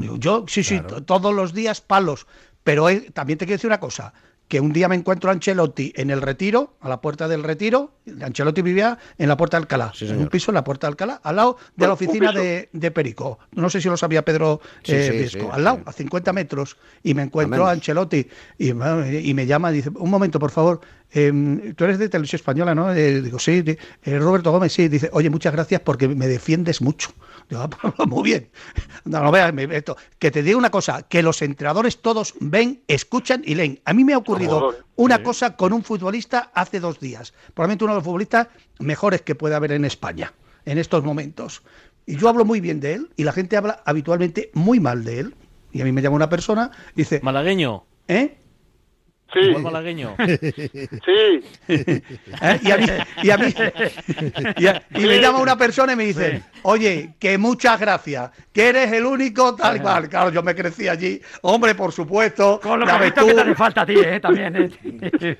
[0.00, 2.26] Digo, yo sí sí to- todos los días palos,
[2.62, 4.12] pero también te quiero decir una cosa
[4.46, 7.94] que un día me encuentro a Ancelotti en el retiro, a la puerta del retiro.
[8.20, 11.20] Ancelotti vivía en la puerta de Alcalá, en un piso en la puerta de Alcalá,
[11.24, 13.38] al lado de la oficina de, de Perico.
[13.52, 16.32] No sé si lo sabía Pedro Sí, eh, sí, Viesco, sí, al lado, a 50
[16.34, 16.76] metros.
[17.02, 20.80] Y me encuentro a Ancelotti y, y me llama y dice, un momento, por favor,
[21.12, 22.92] em, tú eres de Televisión Española, ¿no?
[22.92, 23.62] Eh, digo, sí,
[24.02, 24.88] eh, Roberto Gómez, sí.
[24.88, 27.10] Dice, oye, muchas gracias porque me defiendes mucho.
[27.48, 28.50] Digo, "Ah, pues, muy bien.
[29.04, 29.96] No, no veas, me- esto.
[30.18, 33.80] Que te digo una cosa, que los entrenadores todos ven, escuchan y leen.
[33.84, 34.58] A mí me ha ocurrido
[34.96, 37.34] una cosa con un futbolista hace dos días.
[37.54, 38.48] Probablemente uno de los futbolistas
[38.78, 40.32] mejores que puede haber en España
[40.64, 41.62] en estos momentos.
[42.06, 45.20] Y yo hablo muy bien de él y la gente habla habitualmente muy mal de
[45.20, 45.34] él.
[45.72, 47.84] Y a mí me llama una persona dice, Malagueño.
[48.08, 48.38] ¿eh?
[49.32, 50.14] Sí, Igual malagueño.
[50.18, 51.42] sí.
[51.68, 52.02] ¿Eh?
[52.62, 52.86] Y a mí,
[53.22, 53.54] y a mí-
[54.58, 58.68] y a- y me llama una persona y me dice, oye, que muchas gracias, que
[58.68, 60.08] eres el único tal cual.
[60.08, 62.60] Claro, yo me crecí allí, hombre, por supuesto.
[62.62, 64.20] Con lo que te hace falta a ti, ¿eh?
[64.20, 65.38] También, ¿eh?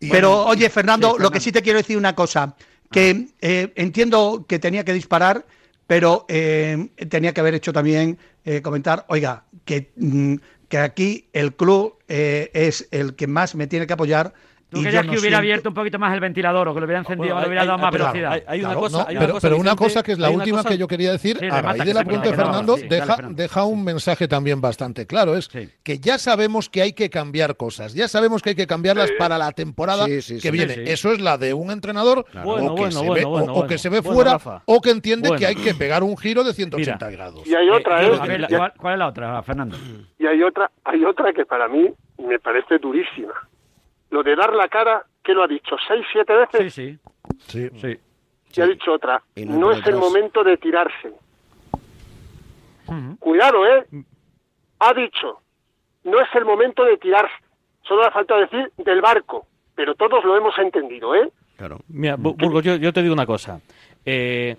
[0.10, 2.54] Pero oye, Fernando, lo que sí te quiero decir una cosa,
[2.90, 5.46] que eh, entiendo que tenía que disparar,
[5.86, 10.34] pero eh, tenía que haber hecho también eh, comentar, oiga, que, mm,
[10.74, 14.34] que aquí el club eh, es el que más me tiene que apoyar.
[14.74, 16.86] Tú querías no que hubiera siento- abierto un poquito más el ventilador o que lo
[16.86, 18.32] hubiera encendido, Bueno, o le hubiera hay- dado hay- más pero velocidad.
[18.32, 20.18] hay- hay una Claro, cosa- no, hay una pero, cosa, pero una cosa que es
[20.18, 22.76] la última cosa- que yo quería decir, Sí, a raíz se apunte me de Fernando,
[22.76, 23.42] sí, deja, Fernando.
[23.42, 25.68] deja un mensaje también bastante claro, es Sí.
[25.82, 29.38] que ya sabemos que hay que cambiar cosas, ya sabemos que hay que cambiarlas para
[29.38, 30.50] la temporada Sí, sí, que sí.
[30.50, 30.74] viene.
[30.90, 32.76] Eso es la de un entrenador o,
[33.66, 37.06] que se ve, fuera o que entiende que hay que pegar un giro de 180
[37.06, 37.16] Mira.
[37.16, 37.46] grados.
[37.46, 38.10] Y hay otra, ¿eh?
[38.20, 39.76] A ver, la- Y- ¿cuál, cuál es la otra, Fernando?
[40.18, 43.32] Y hay otra, hay otra que para mí me parece durísima.
[44.14, 45.74] Lo de dar la cara, ¿qué lo ha dicho?
[45.88, 46.72] ¿Seis, siete Sí, veces?
[46.72, 46.98] sí.
[47.48, 47.68] Sí.
[47.80, 47.98] sí.
[48.56, 49.20] Y ha dicho otra.
[49.34, 51.12] Y no es el momento de tirarse.
[53.18, 53.84] Cuidado, ¿eh?
[54.78, 55.40] Ha dicho.
[56.04, 57.34] No es el momento de tirarse.
[57.82, 59.48] Solo hace falta decir del barco.
[59.74, 61.28] Pero todos lo hemos entendido, ¿eh?
[61.56, 61.78] Claro.
[61.88, 63.60] Mira, Bu- Burgos, yo, yo te digo una cosa.
[64.06, 64.56] Eh,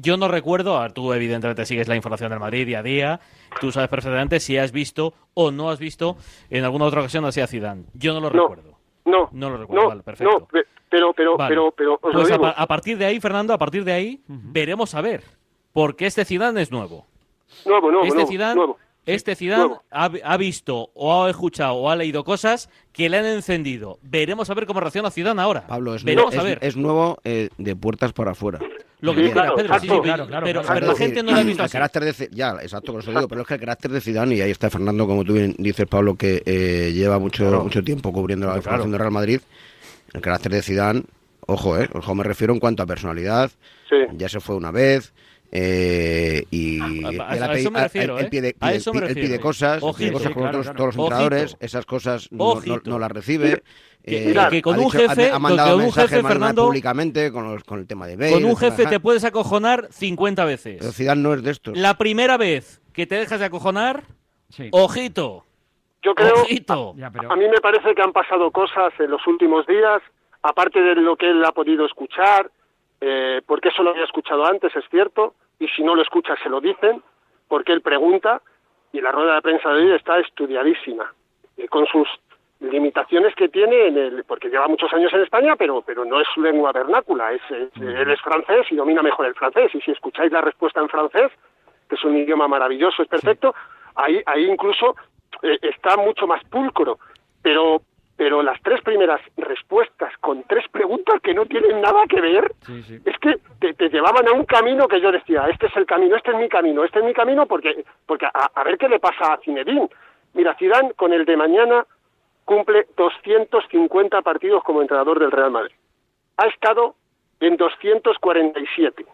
[0.00, 3.20] yo no recuerdo, a ver, tú evidentemente sigues la información del Madrid día a día,
[3.60, 6.16] tú sabes perfectamente si has visto o no has visto
[6.50, 7.84] en alguna otra ocasión así a Zidane.
[7.94, 8.42] Yo no lo No.
[8.48, 8.78] recuerdo.
[9.04, 9.28] No.
[9.32, 10.38] No lo recuerdo, No, vale, perfecto.
[10.40, 11.48] no, pe- pero, pero, Vale.
[11.54, 12.46] pero, pero, os lo Pues a, digo.
[12.46, 15.22] a partir de ahí, Fernando, a partir de ahí, veremos a ver.
[15.72, 17.06] Porque este Zidane es nuevo.
[17.66, 18.78] Nuevo, nuevo, este nuevo, Zidane, nuevo.
[19.06, 23.26] este Zidane ha, ha visto o ha escuchado o ha leído cosas que le han
[23.26, 23.98] encendido.
[24.02, 25.66] Veremos a ver cómo reacciona Zidane ahora.
[25.66, 26.68] Pablo, es, Veremos nuevo, a es, ver.
[26.68, 28.58] es nuevo eh, de puertas para afuera.
[29.00, 29.86] Lo que Sí, claro, Pedro, sí.
[29.86, 30.74] Claro, claro, pero, claro.
[30.80, 31.72] pero la gente no lo ha visto el así.
[31.72, 34.40] carácter de ya, exacto, por eso digo, pero es que el carácter de Zidane, y
[34.40, 38.48] ahí está Fernando, como tú bien dices, Pablo, que eh, lleva mucho, mucho tiempo cubriendo
[38.48, 39.40] la información del Real Madrid,
[40.14, 41.02] el carácter de Zidane,
[41.46, 43.52] ojo, eh, ojo me refiero en cuanto a personalidad,
[43.88, 43.96] Sí.
[44.14, 45.12] ya se fue una vez,
[45.52, 48.28] eh, y A- a- él a ha eso pedido- me refiero, él ¿eh?
[48.28, 48.54] pide,
[49.38, 49.96] cosas, Ojito.
[49.98, 50.76] pide cosas Sí, con claro, otros, claro.
[50.76, 51.22] todos los Ojito.
[51.22, 52.80] entrenadores, esas cosas no, no- Ojito.
[52.84, 53.62] no las recibe.
[54.08, 57.30] Que- eh, que- con ha un ha- jefe- ha mandado con un jefe, Fernando, públicamente
[57.32, 60.48] con, los- con el tema de Bale, Con un jefe te puedes acojonar 50 Pero
[60.48, 60.96] veces.
[60.96, 61.76] Zidane no es de estos.
[61.76, 64.02] La primera vez que te dejas de acojonar,
[64.50, 64.68] Sí.
[64.72, 65.44] ojito,
[66.02, 66.94] Yo creo, ojito.
[67.12, 67.32] Pero...
[67.32, 70.00] a mí me parece que han pasado cosas en los últimos días,
[70.42, 72.50] aparte de lo que él ha podido escuchar,
[73.00, 76.48] eh, porque eso lo había escuchado antes, es cierto, y si no lo escucha se
[76.48, 77.02] lo dicen,
[77.48, 78.40] porque él pregunta,
[78.92, 81.12] y la rueda de prensa de hoy está estudiadísima,
[81.56, 82.08] eh, con sus
[82.60, 86.26] limitaciones que tiene, en el, porque lleva muchos años en España, pero, pero no es
[86.34, 89.90] su lengua vernácula, es, es- él es francés y domina mejor el francés, y si
[89.92, 91.30] escucháis la respuesta en francés,
[91.88, 93.54] que es un idioma maravilloso, es perfecto,
[93.94, 94.96] ahí, ahí incluso
[95.42, 96.98] eh, está mucho más pulcro,
[97.42, 97.80] pero,
[98.16, 102.82] pero las tres primeras respuestas con tres preguntas que no tienen nada que ver, Sí,
[102.82, 102.98] sí.
[103.04, 106.16] es que te, te llevaban a un camino que yo decía, este es el camino,
[106.16, 108.98] este es mi camino, este es mi camino, porque, porque a, a ver qué le
[108.98, 109.88] pasa a Zinedine.
[110.34, 111.86] Mira, Zidane con el de mañana
[112.48, 115.74] cumple 250 partidos como entrenador del Real Madrid.
[116.38, 116.94] Ha estado
[117.40, 119.04] en 247,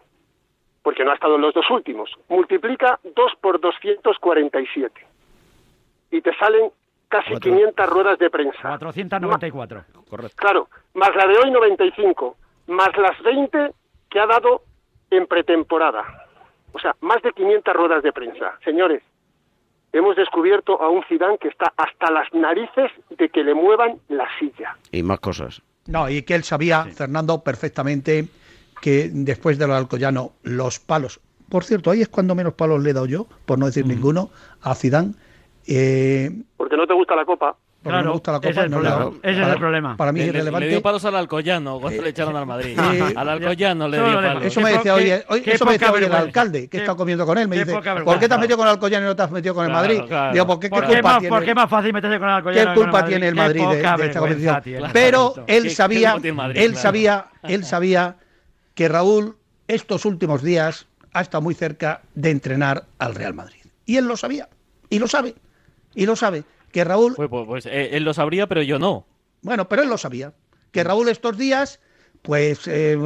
[0.81, 2.09] porque no ha estado en los dos últimos.
[2.29, 5.05] Multiplica 2 por 247
[6.11, 6.71] y te salen
[7.09, 7.51] casi Cuatro.
[7.51, 8.57] 500 ruedas de prensa.
[8.61, 9.83] 494.
[10.09, 10.35] Correcto.
[10.37, 13.73] Claro, más la de hoy 95, más las 20
[14.09, 14.61] que ha dado
[15.09, 16.05] en pretemporada.
[16.71, 18.57] O sea, más de 500 ruedas de prensa.
[18.63, 19.03] Señores,
[19.97, 24.27] hemos descubierto a un Zidane que está hasta las narices de que le muevan la
[24.39, 24.77] silla.
[24.91, 25.61] Y más cosas.
[25.87, 28.25] No, y que él sabía, Fernando, perfectamente
[28.81, 31.21] que después de lo Alcoyano, los palos.
[31.49, 34.29] Por cierto, ahí es cuando menos palos le he dado yo, por no decir ninguno,
[34.61, 35.13] a Zidane.
[35.67, 37.55] Eh, Porque no te gusta la copa.
[37.85, 38.97] Porque Claro, no me gusta la ese copa es y no el le he problema.
[39.11, 39.15] dado.
[39.21, 39.97] Ese es el Para- problema.
[39.97, 40.65] Para mí Le, es le- relevante.
[40.65, 42.79] le dio palos al Alcoyano cuando le echaron al Madrid.
[42.93, 44.43] eh, al Alcoyano le dio palos.
[44.43, 47.25] Eso me decía hoy, hoy- eso me decía hoy el alcalde que he estado comiendo
[47.27, 47.47] con él.
[47.47, 47.71] Me dice,
[48.03, 49.71] ¿por qué te has metido con el Alcoyano y no te has metido con el
[49.71, 50.01] Madrid?
[50.33, 51.29] Digo, ¿por qué, ¿Por qué culpa más, tiene?
[51.35, 52.73] por qué más fácil meterse con el Alcoyano?
[52.73, 54.61] ¿Qué culpa tiene el Madrid de, esta competición?
[54.91, 56.15] Pero él sabía,
[56.55, 58.15] él sabía, él sabía
[58.73, 59.35] que Raúl
[59.67, 63.61] estos últimos días ha estado muy cerca de entrenar al Real Madrid.
[63.85, 64.49] Y él lo sabía,
[64.89, 65.35] y lo sabe,
[65.93, 66.43] y lo sabe,
[66.75, 69.07] que Raúl Pues, pues- pues, eh, él lo sabría, pero yo no.
[69.41, 70.33] bueno, pero él lo sabía.
[70.71, 71.79] Que Raúl estos días,
[72.21, 72.97] pues, eh,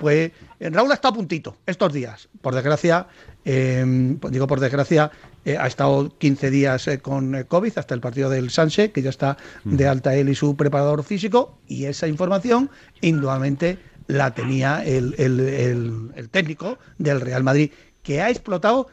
[0.00, 2.30] pues Raúl ha estado a puntito estos días.
[2.40, 3.08] Por desgracia,
[3.44, 5.10] eh, pues digo por desgracia,
[5.44, 9.10] eh, ha estado 15 días eh, con COVID hasta el partido del Sanse, que ya
[9.10, 12.70] está de alta él y su preparador físico, y esa información,
[13.02, 17.72] indudablemente, la tenía el, el- el- el técnico del Real Madrid,
[18.02, 18.86] que ha explotado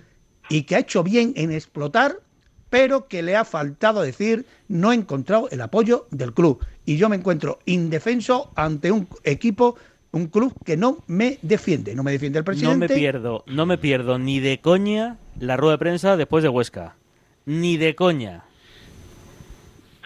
[0.49, 2.17] y que ha hecho bien en explotar
[2.69, 7.09] pero que le ha faltado decir no he encontrado el apoyo del club y yo
[7.09, 9.75] me encuentro indefenso ante un equipo,
[10.11, 12.77] un club que no me defiende, no me defiende el No presidente.
[12.77, 16.95] me pierdo, no me pierdo ni de coña la rueda de prensa después de Huesca.
[17.45, 18.43] Ni de coña.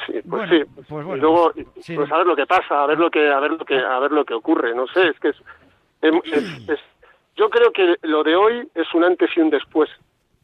[0.06, 0.72] Sí, pues Bueno, sí.
[0.76, 1.96] pues bueno, y luego, sí.
[1.96, 4.00] pues a ver lo que pasa, a ver lo que, a ver lo que, a
[4.00, 4.76] ver lo que ocurre.
[4.76, 5.36] No sé, es que es,
[6.02, 6.80] es- es-
[7.38, 9.90] yo creo que lo de hoy es un antes y un después,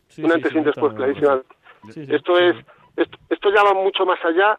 [0.08, 1.56] Sí, un sí, antes sí, y un después, clarísimamente.
[1.88, 2.56] Sí, sí, esto sí, es,
[2.98, 4.58] esto, esto ya va mucho más allá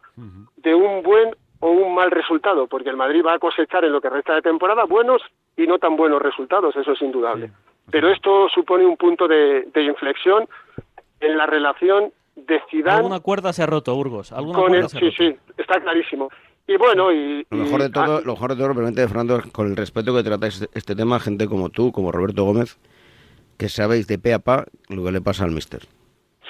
[0.57, 4.01] de un buen o un mal resultado, porque el Madrid va a cosechar en lo
[4.01, 5.21] que resta de temporada buenos
[5.55, 7.51] y no tan buenos resultados, eso es indudable.
[7.91, 10.47] Pero esto supone un punto de, de inflexión
[11.19, 14.31] en la relación de Zidane Alguna cuerda se ha roto, Burgos.
[14.31, 15.17] Alguna con cuerda el, se ha sí, roto.
[15.17, 16.29] sí, está clarísimo.
[16.67, 19.67] Y bueno, y, Lo mejor de todo, ah, lo mejor de todo, realmente, Fernando, con
[19.67, 22.79] el respeto que tratáis este, este tema, gente como tú, como Roberto Gómez,
[23.57, 25.81] que sabéis de pe a pa lo que le pasa al mister.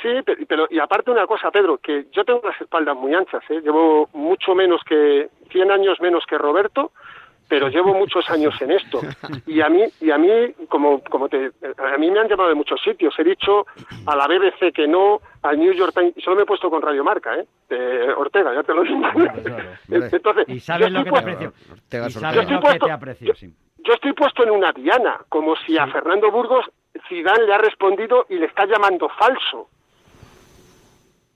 [0.02, 3.44] Sí, pero, pero- y aparte una cosa, Pedro, que yo tengo las espaldas muy anchas,
[3.50, 3.62] ¿eh?
[3.62, 6.92] llevo mucho menos que 100 años menos que Roberto,
[7.48, 9.02] pero llevo muchos años en esto.
[9.46, 10.30] Y a mí, y a mí,
[10.70, 11.52] como, como te,
[11.94, 13.14] a mí me han llamado de muchos sitios.
[13.20, 13.66] He dicho
[14.08, 16.82] a la BBC que no, al New York Times, y solo me he puesto con
[16.82, 17.46] Radio Marca, ¿eh?
[17.70, 19.02] De Ortega, ya te lo digo.
[19.90, 21.54] Entonces, Y yo sabes lo que te aprecio.
[21.72, 23.54] Ortega Y sabes Yo estoy lo que puesto- te aprecio, sí.
[23.80, 26.66] yo estoy puesto en una diana, como si a Fernando Burgos
[27.10, 29.68] Zidane le ha respondido y le está llamando falso.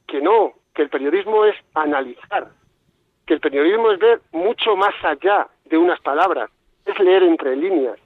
[0.07, 2.47] Que no, que el periodismo es analizar,
[3.25, 6.49] que el periodismo es ver mucho más allá de unas palabras,
[6.85, 7.97] es leer entre líneas.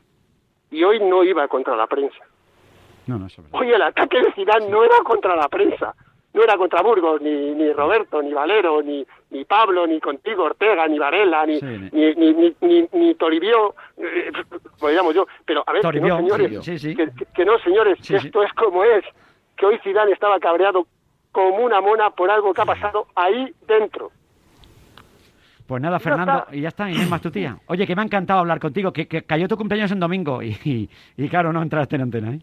[0.72, 2.24] Y hoy no iba contra la prensa.
[3.08, 3.50] No, no, verdad.
[3.52, 5.96] Hoy el ataque de Zidane no era contra la prensa,
[6.34, 10.88] no era contra Burgos, ni, ni Roberto, ni Valero, ni, ni Pablo, ni contigo Ortega,
[10.88, 14.32] ni Varela, ni, Sí, ni- ni, ni, ni, Toribio, eh,
[14.84, 15.26] llamo yo.
[15.44, 16.64] Pero a ver, que no, señores.
[16.80, 16.96] Sí.
[17.34, 19.04] Que, no, señores, que esto es como es,
[19.58, 20.86] que hoy Zidane estaba cabreado
[21.32, 24.12] como una mona por algo que ha pasado ahí dentro.
[25.68, 27.56] Pues nada, Fernando, y ya está, y no hay más tu tía.
[27.68, 30.58] Oye, que me ha encantado hablar contigo, que, que cayó tu cumpleaños en domingo y,
[30.64, 32.40] y, y claro, no entraste en antena, ¿eh?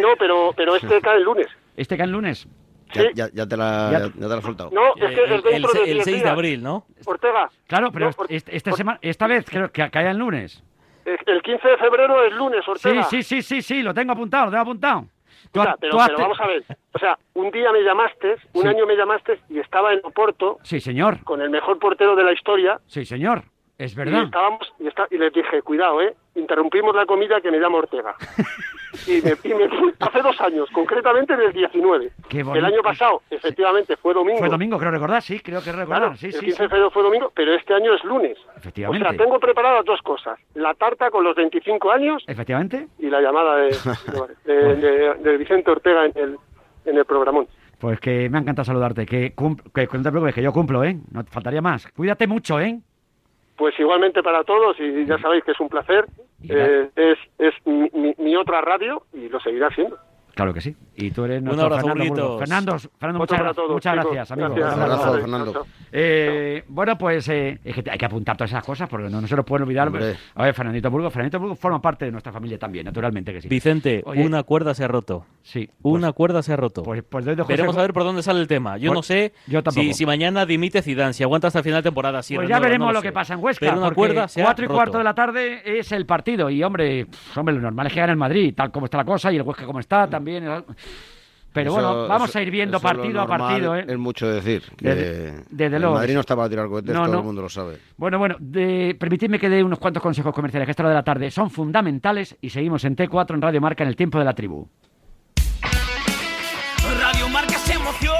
[0.00, 1.46] No, pero, pero este cae el lunes.
[1.76, 2.48] Este cae el lunes.
[2.94, 3.08] Ya, Sí.
[3.14, 4.08] ya, ya te la, Ya.
[4.10, 4.70] te la has soltado.
[4.72, 5.62] No, es que es el, de el
[5.98, 6.86] 10 6 de abril, ¿no?
[7.04, 10.16] Ortega, Claro, pero No, por- este, este por- sema- esta vez creo que cae el
[10.16, 10.62] lunes.
[11.04, 13.02] el 15 de febrero es lunes, Sí, Ortega.
[13.04, 15.04] sí, sí, sí, sí, lo tengo apuntado, lo tengo apuntado.
[15.52, 16.64] Escucha, ha- pero, vamos a ver.
[16.92, 18.68] O sea, un día me llamaste, un Sí.
[18.68, 22.32] año me llamaste y estaba en Oporto Sí, señor, con el mejor portero de la
[22.32, 22.80] historia.
[22.86, 23.42] sí, señor,
[23.84, 24.24] es Y verdad.
[24.24, 28.14] estábamos y, está- y les dije, cuidado, eh, interrumpimos la comida que me llama Ortega.
[29.06, 32.10] y, me, y me fui hace dos años, concretamente del 19.
[32.28, 34.38] Qué el año pasado, efectivamente, fue domingo.
[34.38, 36.62] Fue domingo, creo recordar, sí, creo que recordar, Claro, sí, el sí, 15 sí.
[36.62, 38.36] de febrero fue domingo, pero este año es lunes.
[38.56, 39.06] Efectivamente.
[39.06, 40.38] O sea, tengo preparadas dos cosas.
[40.54, 42.88] La tarta con los 25 años Efectivamente.
[42.98, 43.70] y la llamada de,
[44.44, 46.36] de, de- de Vicente Ortega en el,
[46.84, 47.46] en el programón.
[47.78, 49.32] Pues que me ha encantado saludarte, que,
[49.74, 50.98] que preocupes, que yo cumplo, ¿eh?
[51.12, 51.86] No te faltaría más.
[51.92, 52.78] Cuídate mucho, ¿eh?
[53.60, 56.06] Pues igualmente para todos y ya sabéis que es un placer.
[56.48, 59.98] Eh, es es mi, mi- mi otra radio y lo seguirá siendo.
[60.40, 60.74] Claro que sí.
[60.96, 62.38] Y tú eres Un nuestro abrazo, Fernando.
[62.38, 64.54] Fernando, muchas, para todos, muchas gracias, amigo.
[64.54, 64.74] Gracias.
[64.74, 65.12] Un abrazo.
[65.20, 65.66] Fernando.
[65.92, 69.26] Eh, bueno, pues eh, es que hay que apuntar todas esas cosas porque no, no
[69.26, 69.88] se nos pueden olvidar.
[69.88, 70.16] Hombre.
[70.34, 73.48] A ver, Fernandito Burgos, Fernandito Burgos forma parte de nuestra familia también, naturalmente que sí.
[73.48, 74.24] Vicente, Oye.
[74.24, 75.26] una cuerda se ha roto.
[75.42, 75.68] Sí.
[75.82, 76.84] Una cuerda se ha roto.
[76.84, 78.78] Pues, pues doy de José Veremos a ver por dónde sale el tema.
[78.78, 79.84] Yo Pues- no sé yo tampoco.
[79.84, 82.22] si, si mañana dimite Zidane, si aguanta hasta el final de temporada.
[82.22, 83.66] Si Pues ya veremos no lo, que pasa en Huesca.
[83.66, 84.74] Pero una porque cuerda se ha y roto.
[84.74, 86.48] cuarto de la tarde es el partido.
[86.48, 89.04] Y hombre, pff, hombre, lo normal es que gane el Madrid, tal como está la
[89.04, 90.29] cosa, y el Huesca como está también.
[91.52, 93.74] Pero Eso- bueno, vamos eso- a ir viendo partido a partido.
[93.74, 93.84] ¿eh?
[93.88, 94.62] Es mucho decir.
[94.76, 95.96] Que Desde- desde el luego.
[95.96, 97.18] Madrid no estaba a tirar cohetes, No, todo no.
[97.18, 97.78] el mundo lo sabe.
[97.96, 101.02] Bueno, bueno, de, permitidme que dé unos cuantos consejos comerciales que esta hora de la
[101.02, 104.34] tarde son fundamentales y seguimos en T4 en Radio Marca en el tiempo de la
[104.34, 104.68] tribu.
[107.00, 108.14] Radio Marca se emoción.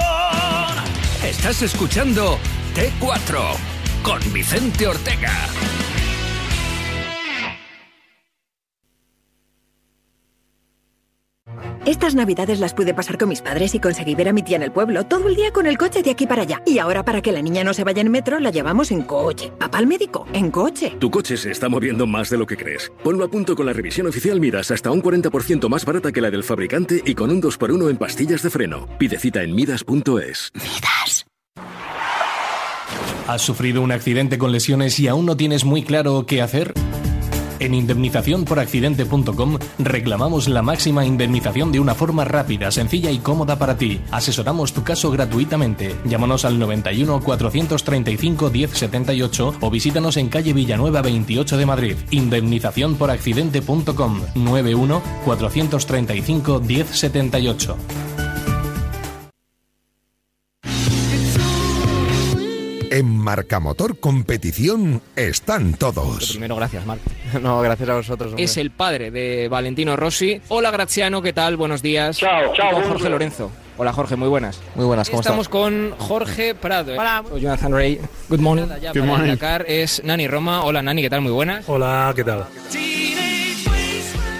[1.23, 2.37] Estás escuchando
[2.75, 3.39] T4
[4.03, 5.31] con Vicente Ortega.
[11.85, 14.63] Estas navidades las pude pasar con mis padres y conseguí ver a mi tía en
[14.63, 16.61] el pueblo todo el día con el coche de aquí para allá.
[16.65, 19.51] Y ahora para que la niña no se vaya en metro la llevamos en coche.
[19.59, 20.95] Papá al médico, en coche.
[20.99, 22.91] Tu coche se está moviendo más de lo que crees.
[23.03, 26.31] Ponlo a punto con la revisión oficial Midas hasta un 40% más barata que la
[26.31, 28.87] del fabricante y con un 2x1 en pastillas de freno.
[28.97, 30.51] Pide cita en midas.es.
[33.27, 36.73] ¿Has sufrido un accidente con lesiones y aún no tienes muy claro qué hacer?
[37.61, 44.01] En indemnizaciónporaccidente.com reclamamos la máxima indemnización de una forma rápida, sencilla y cómoda para ti.
[44.09, 45.95] Asesoramos tu caso gratuitamente.
[46.03, 51.97] Llámanos al 91 435 1078 o visítanos en calle Villanueva 28 de Madrid.
[52.09, 57.77] Indemnizaciónporaccidente.com 91 435 1078.
[62.91, 66.31] En Marcamotor Competición están todos.
[66.31, 66.99] Primero, gracias, Marc.
[67.41, 68.33] No, gracias a vosotros.
[68.37, 70.41] Es el padre de Valentino Rossi.
[70.49, 71.55] Hola, Graziano, ¿qué tal?
[71.55, 72.17] Buenos días.
[72.17, 73.09] Chao, chao, Con Jorge.
[73.09, 73.49] Lorenzo.
[73.77, 74.59] Hola, Jorge, muy buenas.
[74.75, 75.57] Muy buenas, ¿cómo Estamos estás?
[75.61, 76.91] con Jorge Prado.
[76.91, 77.23] Hola.
[77.29, 78.01] Soy Jonathan Ray.
[78.27, 78.65] Good morning.
[78.65, 79.37] Good para morning.
[79.67, 80.65] Es Nani Roma.
[80.65, 81.21] Hola, Nani, ¿qué tal?
[81.21, 81.63] Muy buenas.
[81.69, 82.45] Hola, ¿qué tal?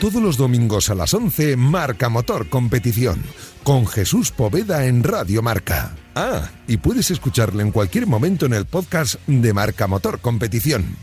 [0.02, 3.22] Todos los domingos a las 11, Marca Motor Competición,
[3.64, 5.96] con Jesús Poveda en Radio Marca.
[6.16, 10.98] Ah, y puedes escucharle en cualquier momento en el podcast de Marca Motor Competición.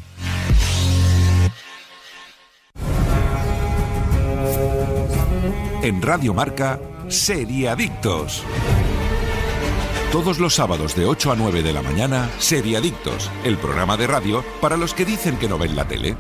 [5.85, 8.43] En Radio Marca, Seriadictos.
[10.11, 14.45] Todos los sábados de 8 a 9 de la mañana, Seriadictos, el programa de radio
[14.61, 16.17] para los que dicen que no ven la tele.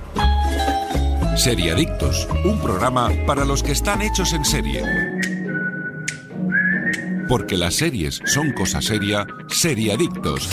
[1.38, 4.83] Seriadictos, un programa para los que están hechos en serie.
[7.29, 10.48] Porque las series son cosa seria, Seriadictos.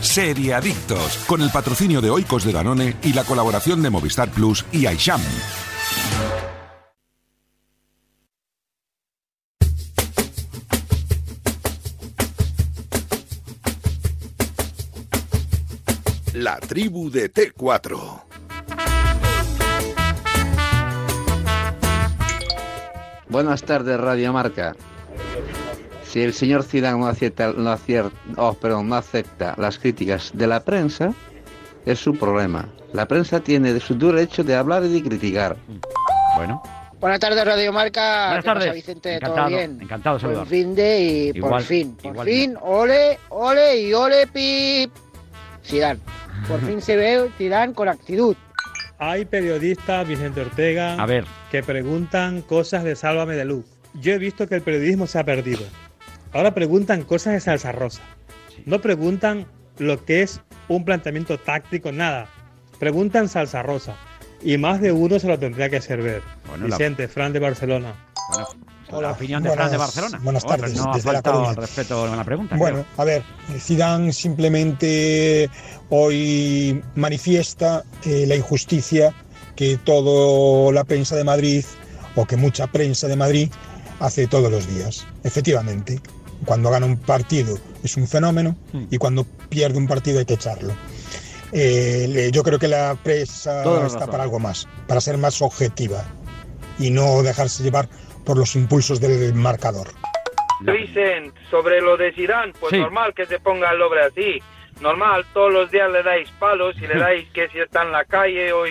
[0.00, 4.86] Seriadictos, con el patrocinio de Oikos de Danone y la colaboración de Movistar Plus y
[4.86, 5.20] Aisham.
[16.32, 18.26] La tribu de T4.
[23.28, 24.74] Buenas tardes, Radio Marca.
[26.04, 30.46] Si el señor Zidane no acepta, no acier- oh, perdón, no acepta las críticas de
[30.46, 31.12] la prensa,
[31.84, 32.68] es su problema.
[32.92, 35.56] La prensa tiene de su derecho de hablar y de criticar.
[36.36, 36.62] Bueno.
[37.00, 38.26] Buenas tardes, Radio Marca.
[38.28, 38.74] Buenas ¿Qué pasa, tardes.
[38.74, 39.14] Vicente?
[39.16, 39.78] Encantado, ¿Todo bien?
[39.82, 40.38] encantado saludar.
[40.46, 42.26] Buen fin de y por fin, por igual.
[42.28, 44.90] fin, ole, ole y ole pip.
[45.64, 46.00] Zidane.
[46.48, 48.36] Por fin se ve Zidane con actitud.
[48.98, 51.24] Hay periodistas, Vicente Ortega, A ver.
[51.50, 53.66] que preguntan cosas de Sálvame de Luz.
[53.94, 55.62] Yo he visto que el periodismo se ha perdido.
[56.32, 58.02] Ahora preguntan cosas de salsa rosa.
[58.64, 59.46] No preguntan
[59.78, 62.26] lo que es un planteamiento táctico, nada.
[62.78, 63.96] Preguntan salsa rosa.
[64.42, 66.22] Y más de uno se lo tendría que hacer ver.
[66.48, 67.94] Bueno, la- Vicente, Fran de Barcelona.
[68.92, 70.20] La opinión de Fran de buenas- Barcelona.
[70.22, 71.50] buenas Joder, tardes, No ha desde La faltado Coruña.
[71.50, 72.56] al respeto en la pregunta.
[72.56, 73.22] Bueno, a ver,
[73.58, 75.50] Zidane simplemente
[75.90, 79.12] hoy manifiesta eh, la injusticia
[79.54, 81.64] que toda la prensa de Madrid
[82.14, 83.50] o que mucha prensa de Madrid
[84.00, 85.06] hace todos los días.
[85.24, 86.00] Efectivamente,
[86.44, 88.56] cuando gana un partido es un fenómeno
[88.90, 90.74] y cuando pierde un partido hay que echarlo.
[91.52, 94.10] Eh, yo creo que la prensa Toda la está razón.
[94.10, 96.04] para algo más, para ser más objetiva
[96.78, 97.88] y no dejarse llevar
[98.26, 99.88] por los impulsos del marcador.
[100.60, 102.78] Vicent, sobre lo de Zidane, pues Sí.
[102.78, 104.42] normal que se ponga el doble así.
[104.80, 108.04] Normal, todos los días le dais palos y le dais que si está en la
[108.04, 108.64] calle o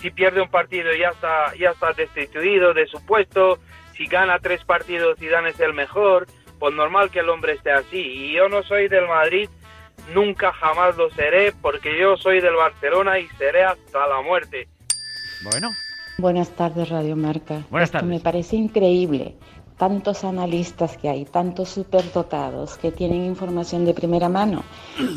[0.00, 3.58] si pierde un partido ya está ya está destituido de su puesto.
[3.96, 6.26] Si gana tres partidos Zidane es el mejor,
[6.58, 7.98] pues normal que el hombre esté así.
[8.00, 9.48] Y yo no soy del Madrid,
[10.14, 14.66] nunca jamás lo seré porque yo soy del Barcelona y seré hasta la muerte.
[15.42, 15.68] Bueno.
[16.18, 17.64] Buenas tardes, Radio Marca.
[17.70, 18.08] Buenas tardes.
[18.08, 19.34] Me parece increíble.
[19.76, 24.62] Tantos analistas que hay, tantos superdotados que tienen información de primera mano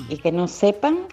[0.10, 1.08] y que no sepan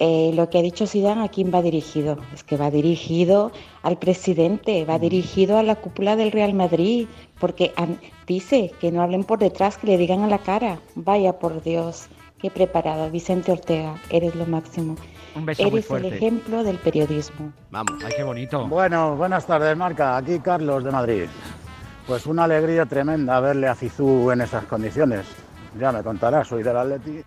[0.00, 2.18] eh, lo que ha dicho Sidán, ¿a quién va dirigido?
[2.32, 3.50] Es que va dirigido
[3.82, 5.00] al presidente, va mm.
[5.00, 7.08] dirigido a la cúpula del Real Madrid,
[7.40, 7.72] porque
[8.26, 10.80] dice que no hablen por detrás, que le digan a la cara.
[10.94, 12.06] Vaya por Dios,
[12.40, 13.10] qué preparado.
[13.10, 14.94] Vicente Ortega, eres lo máximo.
[15.38, 16.08] Un beso Eres muy fuerte.
[16.08, 17.52] el ejemplo del periodismo.
[17.70, 18.66] Vamos, ay, qué bonito.
[18.66, 20.16] Bueno, buenas tardes, Marca.
[20.16, 21.24] Aquí Carlos de Madrid.
[22.08, 25.26] Pues una alegría tremenda verle a Cizú en esas condiciones.
[25.78, 27.22] Ya me contarás, soy del Atleti.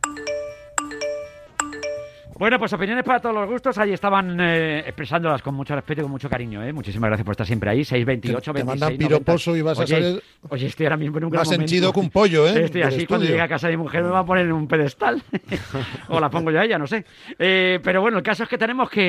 [2.41, 3.77] Bueno, pues opiniones para todos los gustos.
[3.77, 6.63] Ahí estaban eh, expresándolas con mucho respeto y con mucho cariño.
[6.63, 6.73] ¿eh?
[6.73, 7.85] Muchísimas gracias por estar siempre ahí.
[7.85, 9.59] 628, 26, Te mandan piroposo 90.
[9.59, 10.23] y vas oye, a salir...
[10.49, 12.63] Oye, estoy ahora mismo en un gran Más henchido que un pollo, ¿eh?
[12.63, 13.05] Estoy así.
[13.05, 15.21] Cuando llegue a casa de mi mujer me va a poner en un pedestal.
[16.09, 17.05] o la pongo yo a ella, no sé.
[17.37, 19.03] Eh, pero bueno, el caso es que tenemos que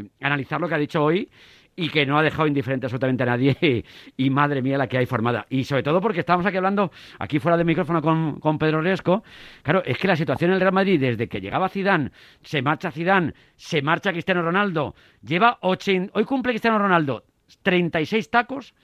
[0.00, 1.28] eh, analizar lo que ha dicho hoy
[1.76, 3.56] y que no ha dejado indiferente absolutamente a nadie.
[4.16, 5.46] Y madre mía, la que hay formada.
[5.50, 9.22] Y sobre todo porque estábamos aquí hablando, aquí fuera de micrófono con, con, Pedro Riesco.
[9.62, 12.10] Claro, es que la situación en el Real Madrid, desde que llegaba Zidane,
[12.42, 16.12] se marcha Zidane, se marcha Cristiano Ronaldo, lleva 80.
[16.14, 17.24] Hoy cumple Cristiano Ronaldo
[17.62, 18.74] 36 tacos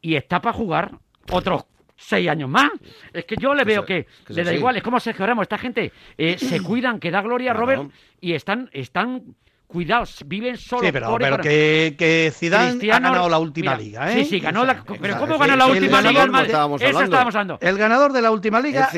[0.00, 0.98] y está para jugar
[1.30, 1.64] otros
[1.96, 2.70] seis años más.
[3.12, 5.92] Es que yo le veo que, le da igual, es como Sergio Ramos, esta gente
[6.16, 7.90] eh, se cuidan, que da gloria a Robert,
[8.20, 9.34] y están, están
[9.68, 10.82] Cuidado, viven solo.
[10.82, 13.06] Sí, pero, pero que, que Zidane Cristiano...
[13.06, 14.24] ha ganado la última liga, ¿eh?
[14.24, 14.98] Sí, sí, ganó o sea, la.
[14.98, 16.54] Pero ¿cómo ganó la última liga el Madrid?
[16.80, 17.58] Eso estábamos hablando.
[17.60, 18.88] El ganador de la última liga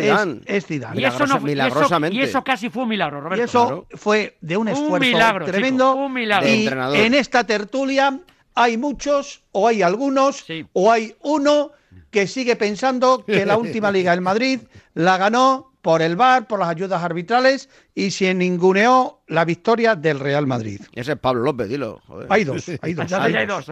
[0.47, 1.01] es Zidane.
[1.01, 2.17] Y eso no, milagrosamente.
[2.17, 3.43] Y eso, casi fue un milagro, Roberto.
[3.43, 5.97] Y eso fue de un esfuerzo un milagro, tremendo.
[5.97, 6.49] Un milagro.
[6.49, 8.21] Y en esta tertulia
[8.55, 11.73] hay muchos, o hay algunos, o hay uno
[12.13, 14.61] que sigue pensando que la última liga el Madrid
[14.95, 20.21] la ganó por el VAR, por las ayudas arbitrales y se ninguneó la victoria del
[20.21, 20.81] Real Madrid.
[20.95, 22.01] Ese es Pablo López, dilo.
[22.29, 23.13] Hay dos, hay dos.
[23.13, 23.67] hay, dos.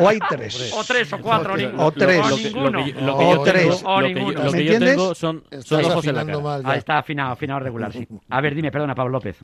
[0.00, 0.72] O hay tres.
[0.74, 2.20] O tres, o cuatro, o, tres.
[2.24, 2.84] O ninguno.
[3.00, 6.60] Lo que yo, tengo son, son ojos en la cara.
[6.64, 8.06] Ahí está afinado, afinado regular, sí.
[8.30, 9.38] A ver, dime, perdona, Pablo López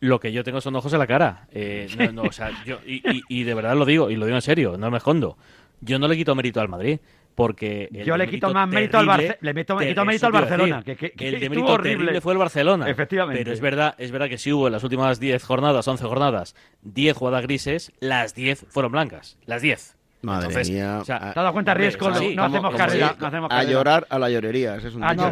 [0.00, 1.48] lo que yo tengo son ojos en la cara.
[1.50, 4.26] Eh, no, no, o sea, yo, y, y, y, de verdad lo digo, y lo
[4.26, 5.36] digo en serio, no me escondo.
[5.80, 7.00] Yo no le quito mérito al Madrid
[7.38, 7.88] porque...
[8.04, 9.38] Yo le quito más mérito al Barcelona.
[9.42, 10.82] Le, meto, quito mérito al Barcelona.
[10.84, 11.98] Decir, que, que, el de mérito horrible.
[11.98, 12.90] terrible fue el Barcelona.
[12.90, 13.44] Efectivamente.
[13.44, 16.56] Pero es verdad, es verdad que si hubo en las últimas 10 jornadas, 11 jornadas,
[16.82, 19.38] 10 jugadas grises, las 10 fueron blancas.
[19.46, 19.97] Las 10.
[20.20, 20.98] Madre mía.
[21.00, 22.12] O sea, ah, ¿Te has dado cuenta, riesgo?
[22.14, 23.14] Sí, no, hacemos carrera,
[23.50, 24.76] A llorar a la llorería.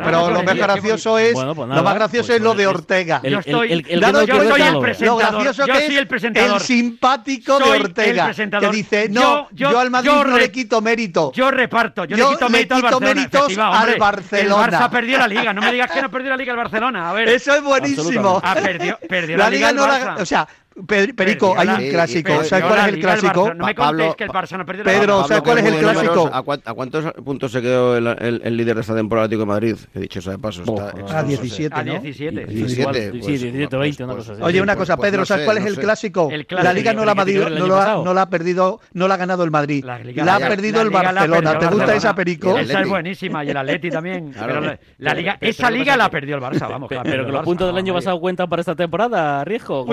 [0.05, 3.21] Pero lo más gracioso pues es, lo, más gracioso es lo de Ortega.
[3.23, 5.45] El, yo soy el presentador.
[5.45, 6.09] Lo yo soy el.
[6.37, 8.33] El simpático de Ortega.
[8.33, 11.33] que dice, no, yo, al Madrid no le quito mérito.
[11.33, 12.05] Yo reparto.
[12.05, 13.15] Yo, le quito mérito quito al Barcelona.
[13.15, 14.65] Méritos al Barcelona.
[14.65, 15.53] El Barça perdió la Liga.
[15.53, 17.11] No me digas que no perdió la Liga el Barcelona.
[17.11, 17.29] A ver.
[17.29, 18.41] Eso es buenísimo.
[18.43, 19.87] Ah, la, Liga, no
[20.21, 20.47] O sea,
[20.85, 22.45] Perico, hay un clásico.
[22.45, 23.55] ¿Sabes cuál es el clásico?
[23.55, 26.31] No me contéis que el Barça no perdió Pedro, ¿sabes cuál es el clásico?
[26.33, 29.77] ¿A cuántos puntos se quedó el, líder de esta temporada Atlético de Madrid?
[29.95, 30.63] He dicho eso de paso.
[31.09, 32.47] a 17, A 17.
[32.47, 34.05] 17, pues, sí, 17 20.
[34.07, 36.31] Pues, pues, Oye, una cosa, Pedro, ¿sabes cuál es el clásico?
[36.51, 37.15] La Liga no la ha
[38.29, 39.85] perdido, no la ha ganado el Madrid.
[39.85, 41.59] La ha perdido el Barcelona.
[41.59, 42.59] ¿Te gusta esa, Perico?
[42.59, 44.35] Esa es buenísima y el Atleti también.
[44.99, 46.89] La Liga, esa Liga la perdió el Barça, vamos.
[46.89, 49.87] Pero que los puntos del año pasado cuentan para esta temporada, Riesgo.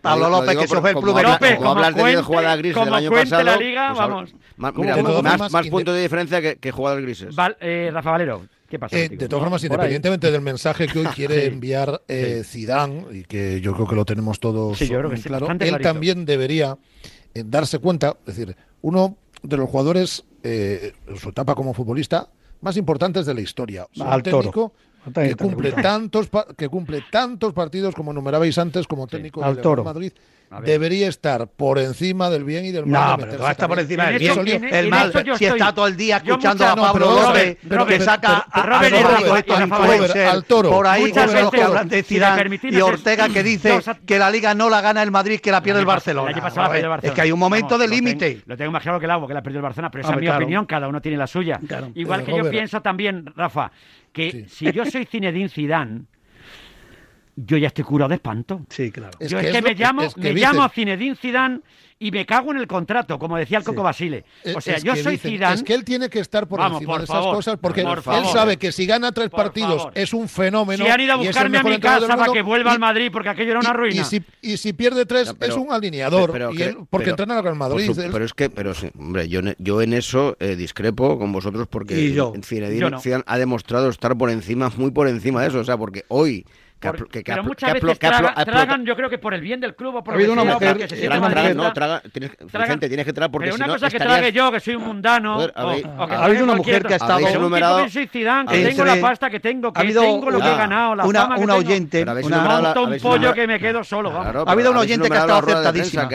[0.00, 1.56] Pablo, López, que sufre el club López.
[1.56, 3.42] Como hablar de jugada gris del año pasado.
[3.42, 4.34] la liga, vamos.
[4.56, 4.96] Mira,
[5.36, 7.34] más puntos de diferencia que jugadores grises.
[7.60, 8.42] Eh, Rafa Valero.
[8.68, 12.42] ¿Qué pasa eh, de todas formas, independientemente del mensaje que hoy quiere enviar eh.
[12.44, 15.78] Zidane, y que yo creo que lo tenemos todos sí, yo creo que claro, él
[15.80, 16.76] también debería
[17.34, 22.28] eh, darse cuenta, es decir, uno de los jugadores en su etapa como futbolista
[22.60, 23.86] más importantes de la historia.
[24.00, 24.72] Al toro
[25.14, 30.12] que cumple, tantos, que cumple tantos partidos como numerabais antes como técnico sí, del Madrid
[30.62, 33.18] debería estar por encima del bien y del mal.
[33.18, 34.64] No, pero va a por encima del bien.
[34.64, 40.16] el mal, si está todo el día escuchando a Pablo López, que saca a Robert
[40.18, 40.70] al toro.
[40.70, 44.80] Por ahí que hablan de Zidane y Ortega que dice que la Liga no la
[44.80, 46.32] gana el Madrid, que la pierde el Barcelona.
[47.02, 48.42] Es que hay un momento de límite.
[48.46, 50.20] Lo tengo más claro que el agua, que la perdió el Barcelona, pero esa es
[50.20, 51.60] mi opinión, cada uno tiene la suya.
[51.94, 53.70] Igual que yo pienso también, Rafa,
[54.12, 56.04] que si yo soy Zinedine Zidane
[57.36, 58.62] yo ya estoy curado de espanto.
[58.70, 59.18] Sí, claro.
[59.20, 61.60] yo es que, me, llamo, me llamo a Zinedine Zidane
[61.98, 63.82] y me cago en el contrato, como decía el Coco.
[63.82, 64.24] Basile.
[64.42, 65.54] Eh, o sea, yo soy dicen, Zidane.
[65.54, 68.56] Es que él tiene que estar por encima de esas cosas porque por él sabe
[68.56, 70.84] que si gana tres partidos es un fenómeno.
[70.84, 73.28] Si han ido a buscarme a mi casa para que vuelva y, al Madrid porque
[73.28, 74.06] aquello era una ruina.
[74.42, 77.56] Y si, pierde tres es un alineador pero, pero, y él, porque entrena al Real
[77.56, 77.90] Madrid.
[77.94, 81.94] Pero es que, pero sí, hombre, yo, yo en eso eh, discrepo con vosotros porque
[82.42, 85.60] Zinedine Zidane ha demostrado estar por encima, muy por encima de eso.
[85.60, 86.46] O sea, porque hoy
[86.92, 89.96] que que, pero muchas veces traga, tragan, yo creo que por el bien del club
[89.96, 93.06] o por ha habido una mujer que se traga, traga, no, traga, tienes, Vicente, tienes
[93.06, 94.18] que tragar porque pero una si no, cosa que estarías...
[94.18, 95.38] trague yo, que soy un mundano.
[95.38, 98.06] Ver, o, o que ha habido una mujer que ha estado un numerado, tipo de
[98.08, 100.94] Zidane, que tengo la pasta que tengo, que ha habido, tengo lo que he ganado,
[100.94, 101.68] la una, fama que una tengo.
[101.68, 104.10] oyente, una, un pollo que me quedo solo.
[104.10, 106.08] Ha habido una oyente que ha estado aceptadísima.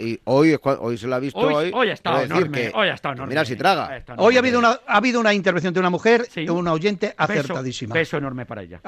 [0.00, 1.70] Y hoy hoy se la ha visto hoy.
[1.74, 2.70] Hoy ha estado enorme.
[2.74, 3.30] Hoy ha estado enorme.
[3.30, 4.02] Mira si traga.
[4.16, 7.92] Hoy ha habido una ha habido una intervención de una mujer, una oyente acertadísima.
[7.94, 8.80] Peso enorme para ella.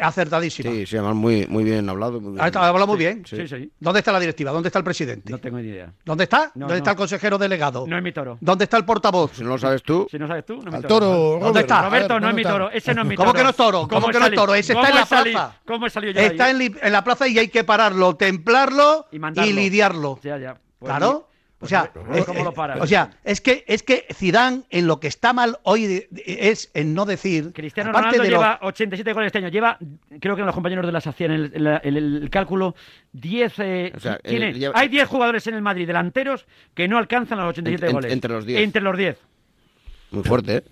[0.00, 0.61] Acertadísima.
[0.62, 2.20] Sí, sí, además muy, muy bien hablado.
[2.20, 2.38] Muy.
[2.40, 3.24] Ah, ha hablado muy bien.
[3.26, 3.70] Sí, sí.
[3.78, 4.52] ¿Dónde está la directiva?
[4.52, 5.32] ¿Dónde está el presidente?
[5.32, 5.92] No tengo ni idea.
[6.04, 6.52] ¿Dónde está?
[6.54, 7.86] No, ¿Dónde está el consejero delegado?
[7.86, 8.38] No es mi toro.
[8.40, 9.32] ¿Dónde está el portavoz?
[9.34, 10.06] Si no lo sabes tú.
[10.10, 11.38] Si no sabes tú, no es mi toro.
[11.40, 11.82] ¿Dónde está?
[11.82, 12.70] Roberto, no es mi toro.
[12.70, 13.26] Ese no es mi toro.
[13.26, 13.88] ¿Cómo que no es toro?
[13.88, 14.54] ¿Cómo, que no es toro?
[14.54, 15.60] Ese está en la plaza.
[15.66, 16.26] ¿Cómo he salido ya?
[16.26, 20.18] Está en, la plaza y hay que pararlo, templarlo y, lidiarlo.
[20.22, 20.56] Ya, ya.
[20.78, 21.28] Pues claro.
[21.62, 22.80] O sea, es, eh, eh, lo paras?
[22.80, 26.92] O sea, es que es que Zidane en lo que está mal hoy es en
[26.92, 27.52] no decir.
[27.52, 29.48] Cristiano Ronaldo de lleva 87 goles este año.
[29.48, 29.78] Lleva,
[30.20, 32.74] creo que los compañeros de la SACIA en el, el cálculo,
[33.12, 33.58] 10.
[33.60, 34.78] Eh, o sea, tiene, el, lleva...
[34.78, 38.12] Hay 10 jugadores en el Madrid delanteros que no alcanzan los 87 en, goles.
[38.12, 38.60] Entre los 10.
[38.60, 39.18] Entre los 10.
[40.10, 40.64] Muy fuerte, ¿eh?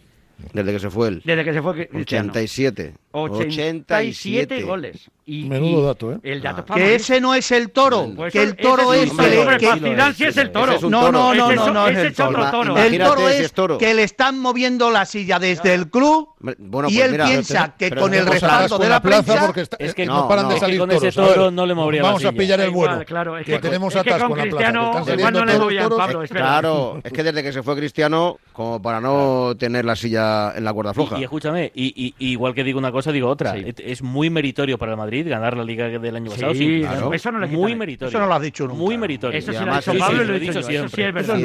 [0.52, 1.22] Desde que se fue él.
[1.24, 2.30] Desde que se fue Cristiano.
[2.30, 2.94] 87.
[3.12, 5.10] 87, 87 goles.
[5.30, 6.18] Y, Menudo dato, ¿eh?
[6.24, 6.74] El dato ah.
[6.74, 9.12] Que ese no es el toro, pues que el toro es...
[9.12, 10.80] es el toro.
[10.82, 12.76] No, no, no, no, no es el toro.
[12.76, 17.00] El toro es que le están moviendo la silla desde el club bueno, pues y
[17.02, 20.06] él mira, piensa que con el respaldo de la plaza porque está, es que eh,
[20.06, 22.30] no, no paran no, de salir con toros, ese toro no le movería vamos la
[22.30, 26.22] a pillar el vuelo claro, es que, que tenemos es con Cristiano le movían, Pablo,
[26.30, 30.64] claro es que desde que se fue Cristiano como para no tener la silla en
[30.64, 31.18] la cuerda floja.
[31.18, 33.56] Y, escúchame y, igual que digo una cosa digo otra.
[33.56, 36.52] Es muy meritorio para el Madrid Ganar la liga del año pasado.
[36.52, 38.08] Eso no lo Muy meritorio.
[38.08, 38.68] Eso no lo has dicho.
[38.68, 39.38] Muy meritorio.
[39.38, 40.60] Eso lo Pablo lo he dicho.
[40.60, 41.38] Eso sí es verdad.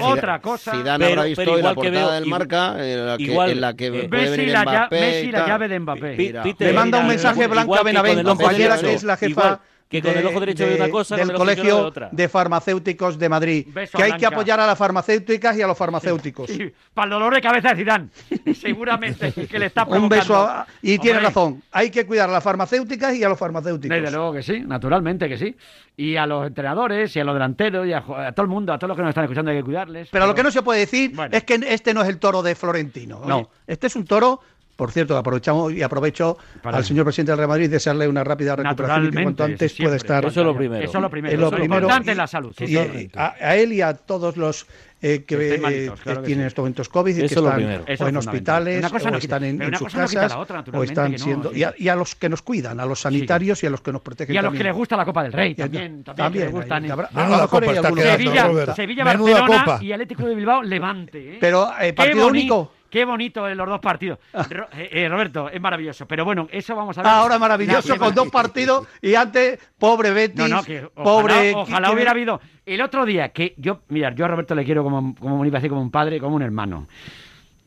[0.00, 0.72] Otra cosa.
[0.72, 5.80] Zidane habrá visto la portada del Marca en la que puede venir la llave de
[5.80, 6.56] Mbappé.
[6.58, 10.40] Le manda un mensaje Blanca Benavente, compañera que es la jefa que con el ojo
[10.40, 14.12] derecho de, una cosa, del con el ojo colegio de, farmacéuticos de Madrid, que hay
[14.14, 16.50] que apoyar a las farmacéuticas y a los farmacéuticos.
[16.92, 18.08] Para el dolor de cabeza de Zidane,
[18.54, 20.14] seguramente que le está provocando.
[20.14, 23.38] Un beso a, y tiene razón, hay que cuidar a las farmacéuticas y a los
[23.38, 23.96] farmacéuticos.
[23.96, 25.56] Desde luego que sí, naturalmente que sí.
[25.96, 28.88] Y a los entrenadores y a los delanteros y a, todo el mundo, a todos
[28.88, 30.08] los que nos están escuchando hay que cuidarles.
[30.10, 32.54] Pero, lo que no se puede decir es que este no es el toro de
[32.54, 34.40] Florentino, no, este es un toro
[34.76, 39.06] por cierto, aprovechamos y aprovecho al señor presidente del Real Madrid desearle una rápida recuperación
[39.06, 40.24] y que cuanto antes eso pueda estar.
[40.26, 40.84] Eso es lo primero.
[40.84, 41.34] Eso es lo primero.
[41.34, 41.74] Es lo, primero.
[41.76, 42.54] importante y, la salud.
[43.16, 44.66] A, él y a todos los
[45.00, 45.36] eh, eh, que,
[46.24, 46.46] tienen sí.
[46.46, 50.36] estos momentos COVID y que están o en hospitales o están en, sus casas
[50.72, 51.52] no están siendo...
[51.54, 54.34] Y, a, los que nos cuidan, a los sanitarios y a los que nos protegen
[54.34, 56.04] Y a los que les gusta la Copa del Rey también.
[56.04, 56.50] También,
[58.74, 61.34] Sevilla, Barcelona y Atlético de Bilbao, levante.
[61.34, 61.38] ¿eh?
[61.40, 62.75] Pero, ¿partido único?
[62.90, 64.18] Qué bonito eh, los dos partidos.
[64.32, 64.46] Ah.
[64.76, 66.06] Eh, eh, Roberto, es maravilloso.
[66.06, 67.10] Pero bueno, eso vamos a ver.
[67.10, 71.54] Ahora maravilloso con dos partidos y antes, pobre Betis, no, no, que ojalá, pobre...
[71.54, 72.40] Ojalá hubiera habido...
[72.64, 73.82] El otro día, que yo...
[73.88, 76.86] Mirad, yo a Roberto le quiero como, como, como un padre, como un hermano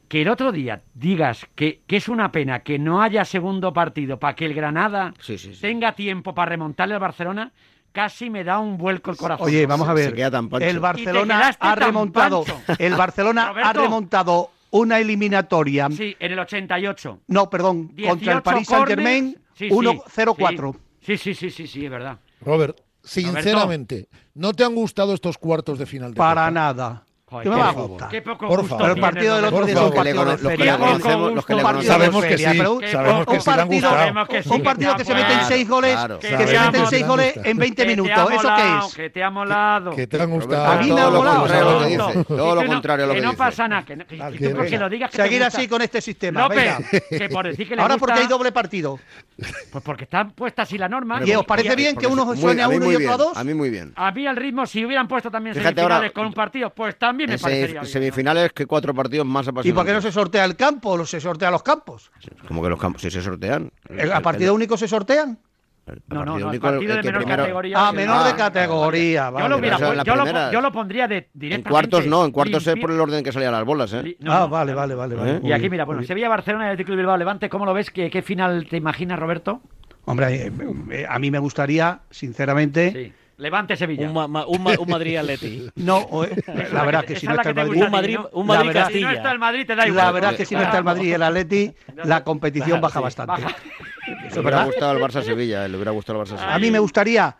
[0.09, 4.17] que el otro día digas que, que, es una pena que no haya segundo partido
[4.19, 5.13] para que el Granada
[5.61, 7.53] tenga tiempo para remontarle al Barcelona,
[7.91, 9.47] casi me da un vuelco el corazón.
[9.47, 10.15] Oye, vamos a ver.
[10.61, 12.43] El Barcelona ha remontado.
[12.79, 15.89] El Barcelona ha remontado una eliminatoria.
[15.91, 17.21] Sí, en el 88.
[17.27, 20.75] No, perdón, contra el Paris Saint-Germain, sí, 1-0-4.
[21.01, 21.17] Sí.
[21.17, 22.19] sí, sí, sí, sí, es verdad.
[22.41, 26.13] Robert, sinceramente, ¿no te han gustado estos cuartos de final?
[26.13, 27.05] De Para nada.
[27.29, 28.09] Joder, ¿Qué me va a gustar?
[28.09, 28.95] Qué poco por gusto favor.
[28.95, 30.77] el partido del otro día es un partido de feria.
[30.77, 32.43] Los que le conocemos, sabemos que sí.
[32.91, 36.87] Sabemos que sí Un partido que se mete en seis goles, que se mete en
[36.87, 38.31] seis goles en 20 minutos.
[38.31, 38.95] ¿Eso qué es?
[38.95, 39.91] Que te ha molado.
[39.91, 40.65] Que te ha gustado.
[40.65, 42.23] A mí me ha molado.
[42.23, 43.31] Todo lo contrario a lo que dice.
[43.31, 43.85] Que no pasa nada.
[43.85, 46.41] Que lo digas Seguir así con este sistema.
[46.41, 46.77] López,
[47.09, 48.99] que por decir Ahora porque hay doble partido.
[49.71, 51.21] Pues porque están puestas así la norma.
[51.23, 53.37] ¿Y os parece bien que uno suene a uno y otro a dos?
[53.37, 53.93] A mí muy bien.
[53.95, 57.39] A mí el ritmo, si hubieran puesto también semifinales con partidos, pues también me En
[57.39, 57.85] parecería semi- bien.
[57.85, 59.73] semifinales que cuatro partidos más ¿Y apasionantes.
[59.73, 62.11] por qué no se sortea el campo o se sortea los campos?
[62.47, 63.71] Como que los campos, si se sortean.
[63.89, 65.39] ¿El- ¿A partido único se sortean?
[66.07, 67.75] No, no, no, el el- partido el de menor primero- categoría.
[67.87, 69.25] Ah, menor de categoría.
[69.25, 69.49] Yo vale.
[69.49, 71.69] lo, mira, en pues, la yo, lo, yo lo pondría de, En directamente.
[71.71, 74.15] cuartos no, en cuartos es por el orden que salían las bolas, ¿eh?
[74.19, 74.49] No, ah, no.
[74.49, 75.15] vale, vale, vale.
[75.15, 75.31] vale.
[75.37, 75.39] ¿Eh?
[75.45, 77.89] Y aquí, mira, bueno, Sevilla-Barcelona y el Atlético de Bilbao Levante, ¿cómo lo ves?
[77.89, 79.61] ¿Qué, qué final te imaginas, Roberto?
[80.05, 80.51] Hombre, eh,
[80.91, 82.91] eh, a mí me gustaría, sinceramente.
[82.91, 83.13] Sí.
[83.39, 84.07] Levante-Sevilla.
[84.07, 85.69] Un, ma- ma- un, ma- un Madrid-Atleti.
[85.77, 86.35] No, o- eh,
[86.71, 87.83] la verdad que si no está el Madrid.
[87.83, 89.11] Un Madrid, un la Madrid verdad- Si no Castilla.
[89.13, 90.05] está el Madrid, te da igual.
[90.05, 91.73] La verdad que si no está el Madrid y el Atleti,
[92.03, 93.31] la competición baja bastante.
[93.41, 93.55] Baja.
[94.33, 96.53] Le hubiera gustado el Barça-Sevilla, le hubiera gustado el Barça-Sevilla.
[96.55, 97.35] A mí me gustaría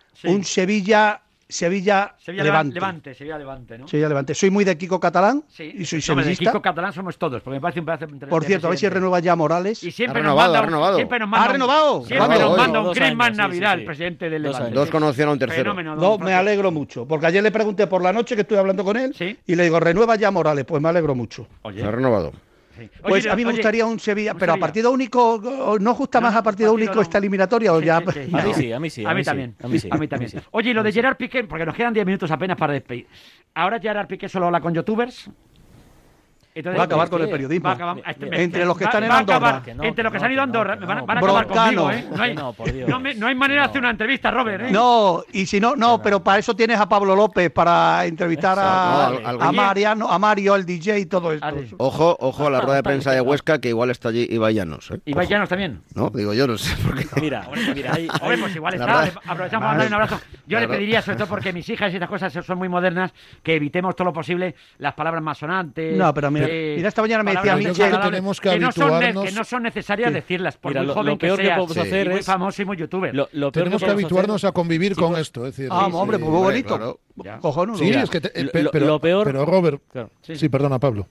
[1.52, 2.76] Sevilla, Sevilla Levante.
[2.76, 3.16] Levante.
[3.16, 3.88] Sevilla Levante, ¿no?
[3.88, 4.36] Sevilla Levante.
[4.36, 5.74] Soy muy de Kiko Catalán sí.
[5.76, 6.44] y soy sevillista.
[6.44, 8.78] De Kiko Catalán somos todos, porque me parece un pedazo de Por cierto, a ver
[8.78, 9.84] si renueva ya Morales.
[9.84, 10.96] Y siempre ha renovado, nos manda, ha renovado.
[10.98, 12.06] Siempre nos manda ha renovado.
[12.06, 14.72] Siempre renovado, nos manda un Griezmann Navidad, sí, sí, el presidente del Levante.
[14.72, 15.72] Dos conocieron a un tercero.
[15.72, 18.84] Fenómeno, dos, me alegro mucho, porque ayer le pregunté por la noche que estuve hablando
[18.84, 19.16] con él
[19.48, 21.48] y le digo, renueva ya Morales, pues me alegro mucho.
[21.64, 21.82] Oye.
[21.82, 22.32] Se ha renovado.
[23.02, 25.42] Pues a mí me gustaría un Sevilla, pero a partido único,
[25.80, 27.74] ¿no gusta más a partido, único esta eliminatoria?
[27.74, 28.02] O ya...
[28.14, 29.06] Sí, a mí sí, a mí sí.
[29.06, 29.56] A, a mí, mí también.
[29.60, 29.78] A mí,
[30.10, 30.26] a mí.
[30.52, 33.08] Oye, y lo de Gerard Piqué, porque nos quedan 10 minutos apenas para despedir.
[33.54, 35.30] Ahora Gerard Piqué solo habla con youtubers,
[36.56, 37.72] Va a acabar con el periodismo.
[37.72, 39.62] Este, entre este, los que están en Andorra.
[39.76, 41.92] No, entre los que han ido a Andorra, van, a acabar conmigo.
[41.92, 42.06] ¿eh?
[42.12, 43.00] No, hay, no.
[43.00, 44.66] Me, hay manera de hacer una entrevista, Robert.
[44.66, 44.72] ¿eh?
[44.72, 49.08] No, y si no, no, pero para eso tienes a Pablo López, para entrevistar a,
[49.08, 51.48] a, Mariano, a Mario, el DJ y todo esto.
[51.78, 54.90] Ojo, ojo a la rueda de prensa de Huesca, que igual está allí Ibai Llanos.
[54.92, 55.00] ¿eh?
[55.06, 55.82] ¿Ibai también?
[55.94, 57.22] No, digo yo, no sé por qué.
[57.22, 59.12] Mira, pues mira, ahí, pues igual está.
[59.26, 60.20] Aprovechamos para darle un abrazo.
[60.48, 63.56] Yo le pediría, sobre todo porque mis hijas y estas cosas son muy modernas, que
[63.56, 65.96] evitemos todo lo posible las palabras más sonantes.
[65.96, 68.60] No, pero a mí mira, mira, esta mañana me decía Michel que, tenemos que, que,
[68.60, 71.46] no son, que, no son, necesarias decirlas, por mira, muy lo, joven lo peor que,
[71.46, 72.26] seas, podemos hacer y muy es...
[72.26, 73.16] famoso y muy youtuber.
[73.16, 74.50] Lo, lo peor tenemos que, habituarnos hacer...
[74.50, 75.46] a convivir con esto.
[75.46, 77.00] Es decir, ah, sí, hombre, pues muy bonito.
[77.42, 77.78] Cojonudo.
[77.78, 79.26] Sí, es que eh, pero, lo peor...
[79.26, 79.82] pero Robert,
[80.22, 81.08] sí, perdona Pablo.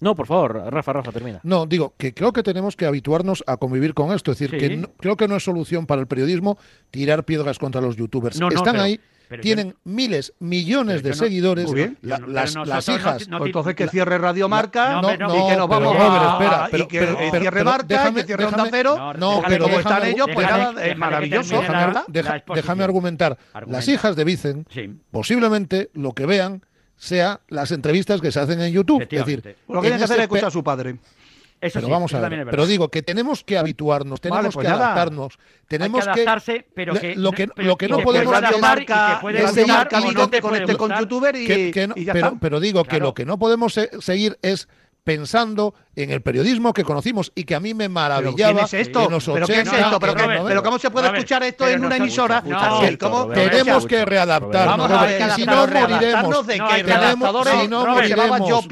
[0.00, 1.40] No, por favor, Rafa, Rafa, termina.
[1.44, 4.32] No, digo que creo que tenemos que habituarnos a convivir con esto.
[4.32, 4.68] Es decir, sí.
[4.68, 6.58] que no, creo que no es solución para el periodismo
[6.90, 8.38] tirar piedras contra los youtubers.
[8.40, 9.00] No, no, Están pero, ahí.
[9.40, 11.66] Tienen miles, millones de no, seguidores.
[11.66, 11.98] Muy bien.
[12.02, 13.28] La, las, las, hijas.
[13.28, 16.68] No, pues no, entonces que cierre Radio Marca y que nos vamos a.
[16.72, 19.12] Y que cierre Marca, que cierre Onda Cero.
[19.18, 21.62] No, pero como están ellos, pues nada, es maravilloso.
[22.54, 23.38] Déjame argumentar.
[23.66, 24.66] Las hijas de Vicen,
[25.10, 26.62] posiblemente lo que vean
[26.96, 29.02] sea las entrevistas que se hacen en YouTube.
[29.02, 30.96] Es decir, lo que tiene que hacer es escuchar a su padre.
[31.60, 32.40] Eso pero sí, vamos eso a ver.
[32.40, 34.84] Es pero digo que tenemos que habituarnos, pues tenemos vale, pues que nada.
[34.86, 39.20] adaptarnos, tenemos Hay que adaptarse, pero que lo que, pero lo que no podemos marca,
[39.52, 42.60] seguir no te con, este, con youtuber y, que, que no, y ya pero, pero,
[42.60, 42.88] digo claro.
[42.90, 44.68] que lo que no podemos seguir es
[45.04, 49.04] pensando en el periodismo que conocimos y que a mí me maravillaba ¿Pero es esto?
[49.04, 49.46] en los 80.
[49.46, 50.00] ¿Pero qué es esto?
[50.00, 52.42] ¿Pero, Robert, ¿pero cómo se puede escuchar esto en una emisora?
[52.44, 52.58] No,
[52.98, 53.28] ¿Cómo?
[53.28, 56.46] Tenemos que readaptarnos, Robert, que si no moriremos.
[56.46, 58.64] De tenemos, si no moriremos,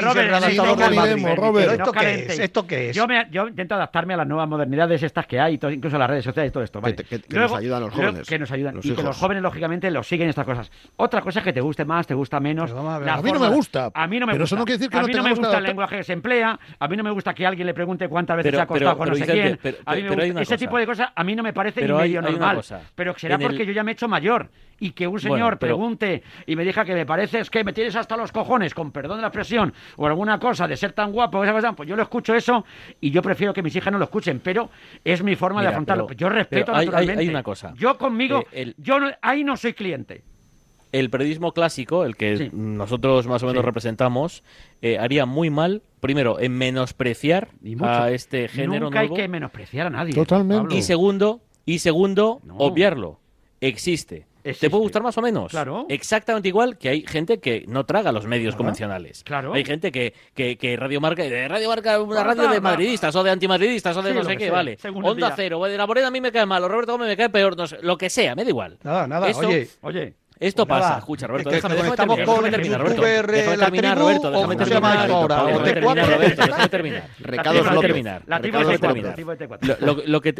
[0.46, 1.72] si no moriremos, Robert.
[1.72, 2.38] ¿Esto qué es?
[2.38, 2.96] ¿Esto qué es?
[2.96, 6.24] Yo, me, yo intento adaptarme a las nuevas modernidades estas que hay, incluso las redes
[6.24, 6.80] sociales y todo esto.
[6.80, 6.96] Vale.
[6.96, 8.28] Que, que, Luego, que, nos ayudan los jóvenes.
[8.28, 8.74] Que nos ayudan.
[8.76, 9.00] Los y hijos.
[9.00, 10.70] que los jóvenes, lógicamente, los siguen estas cosas.
[10.96, 12.72] Otra cosa es que te guste más, te gusta menos.
[12.72, 13.90] A, mí no me gusta.
[13.94, 14.34] A mí no me gusta.
[14.34, 16.04] Pero eso no quiere decir que no A mí no me gusta el lenguaje que
[16.04, 16.12] se
[16.78, 18.98] a mí no me gusta que alguien le pregunte cuántas veces pero, ha costado pero,
[18.98, 19.58] con no sé quién.
[19.62, 21.92] Pero, a mí me gusta, ese tipo de cosas a mí no me parece ni
[21.92, 22.60] medio normal.
[22.94, 24.48] Pero será porque yo ya me he hecho mayor
[24.78, 27.94] y que un señor pregunte y me diga que me parece es que me tienes
[27.94, 31.42] hasta los cojones, con perdón de la expresión, o alguna cosa de ser tan guapo,
[31.76, 32.64] pues yo lo escucho eso
[33.00, 34.70] y yo prefiero que mis hijas no lo escuchen, pero
[35.04, 36.10] es mi forma de afrontarlo.
[36.12, 37.22] yo respeto hay, naturalmente.
[37.22, 37.72] Hay, una cosa.
[37.76, 40.22] Yo conmigo, eh, yo no, ahí no soy cliente
[40.92, 44.44] el periodismo clásico, el que nosotros más o menos representamos,
[44.82, 47.48] eh, haría muy mal primero, en menospreciar
[47.80, 50.12] a este género Nunca hay que menospreciar a nadie.
[50.12, 50.74] Totalmente.
[50.74, 53.20] Y segundo, y segundo obviarlo.
[53.60, 54.26] Existe.
[54.44, 54.66] Existe.
[54.66, 55.52] ¿Te puede gustar más o menos?
[55.52, 55.86] Claro.
[55.88, 59.22] Exactamente igual que hay gente que no traga los medios convencionales.
[59.22, 59.54] Claro.
[59.54, 63.22] Hay gente que, que, que Radio Marca, de Radio Marca, una radio de madridistas o
[63.22, 64.76] de antimadridistas o de no sé qué, vale.
[65.04, 67.56] Onda Cero, de la Morena a mí me cae mal, Roberto Gómez me cae peor,
[67.56, 68.78] no sé, lo que sea, me da igual.
[68.82, 70.14] Nada, nada, Eso, oye, oye.
[70.42, 71.50] Esto pues pasa, escucha, Roberto.
[71.50, 73.30] Es terminar, con Roberto.
[73.32, 74.30] Déjame terminar, Roberto.
[74.30, 75.64] Déjame terminar, Roberto.
[75.64, 77.08] Déjame terminar.
[77.20, 78.22] Recados terminar.
[78.26, 78.40] La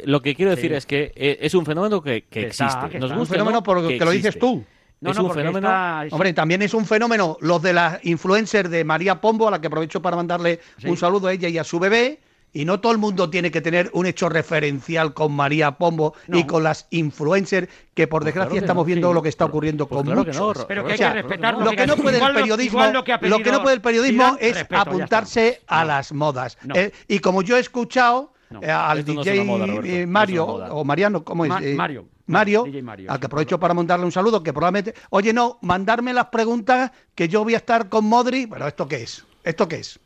[0.05, 2.99] Lo que quiero decir es que eh, es un fenómeno que existe.
[2.99, 3.21] Nos gusta.
[3.21, 4.65] Un fenómeno porque lo dices tú.
[5.01, 5.69] No, es un fenómeno.
[6.11, 9.67] Hombre, también es un fenómeno los de las influencers de María Pombo, a la que
[9.67, 12.21] aprovecho para mandarle un saludo a ella y a su bebé.
[12.53, 16.45] Y no todo el mundo tiene que tener un hecho referencial con María Pombo y
[16.45, 19.99] con las influencers, que por pues desgracia estamos viendo lo que está pues ocurriendo pues
[19.99, 20.65] con claro muchos.
[20.67, 23.77] Pero que hay que respetar lo que no puede el periodismo, lo que, no puede
[23.77, 26.59] el periodismo es apuntarse a las modas.
[26.75, 29.45] Eh, y como yo he escuchado eh, al DJ
[29.85, 31.75] eh, Mario o Mariano, ¿cómo es?
[31.77, 32.07] Mario.
[32.27, 32.65] Mario,
[33.09, 37.29] al que aprovecho para mandarle un saludo, que probablemente, oye, no, mandarme las preguntas que
[37.29, 39.27] yo voy a estar con Modri, pero ¿esto qué es?
[39.45, 39.99] ¿Esto qué es?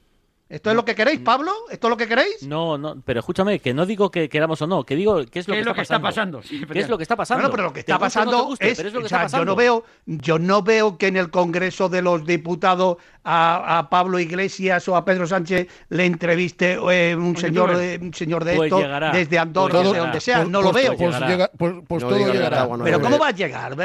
[0.48, 1.52] ¿Esto es lo que queréis, Pablo?
[1.70, 2.44] ¿Esto es lo que queréis?
[2.44, 5.48] No, no, pero escúchame, que no digo que queramos o no, que digo qué es
[5.48, 6.40] lo, que, está pasando.
[6.40, 7.42] ¿Qué es lo que está pasando?
[7.42, 10.96] Bueno, pero lo que está pasando es, o sea, yo no veo, yo no veo
[10.98, 16.04] que en el Congreso de los Diputados a, Pablo Iglesias o a Pedro Sánchez le
[16.04, 20.44] entreviste eh, un señor, eh, un señor de pues esto desde Andorra, desde donde sea,
[20.44, 20.96] no lo veo.
[20.96, 22.68] Pues, pues todo llegará.
[22.84, 23.76] pero ¿cómo va a llegar?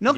[0.00, 0.14] No,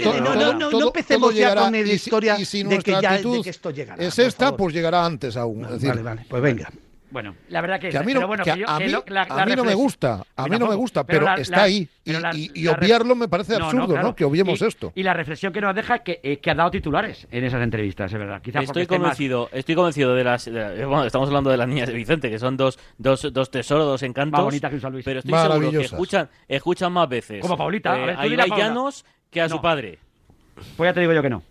[0.70, 4.03] no, empecemos ya con la historia de que ya de que esto llegará.
[4.03, 5.66] Es esta, pues llegará antes aún.
[5.89, 6.68] Vale, vale, pues venga.
[7.11, 8.84] Bueno, la verdad que, que a mí pero no, bueno, que que yo- a que
[8.84, 11.24] mí, lo- la- a la mí no me gusta, a mí no me gusta, pero,
[11.24, 11.89] la- está la- ahí.
[12.05, 14.14] Y, obviarlo me parece No, no, absurdo, ¿no?
[14.14, 14.93] Que obviemos Y- esto.
[14.95, 17.62] Y la reflexión que nos deja es que, eh, que ha dado titulares en esas
[17.62, 18.43] entrevistas, es verdad.
[18.43, 20.45] Quizá porque Estoy más- convencido, estoy convencido de las.
[20.45, 23.86] de- bueno, estamos hablando de las niñas de Vicente, que son dos, dos, dos tesoros,
[23.86, 24.32] dos encantos.
[24.39, 25.05] Más bonitas que San Luis.
[25.07, 27.41] Pero estoy seguro que escuchan, escuchan más veces.
[27.41, 28.16] Como Paulita, a eh, ver,
[28.47, 28.59] tú a.
[28.59, 29.57] Llanos que a No.
[29.57, 29.99] su padre.
[30.76, 31.43] Pues ya te digo yo que no.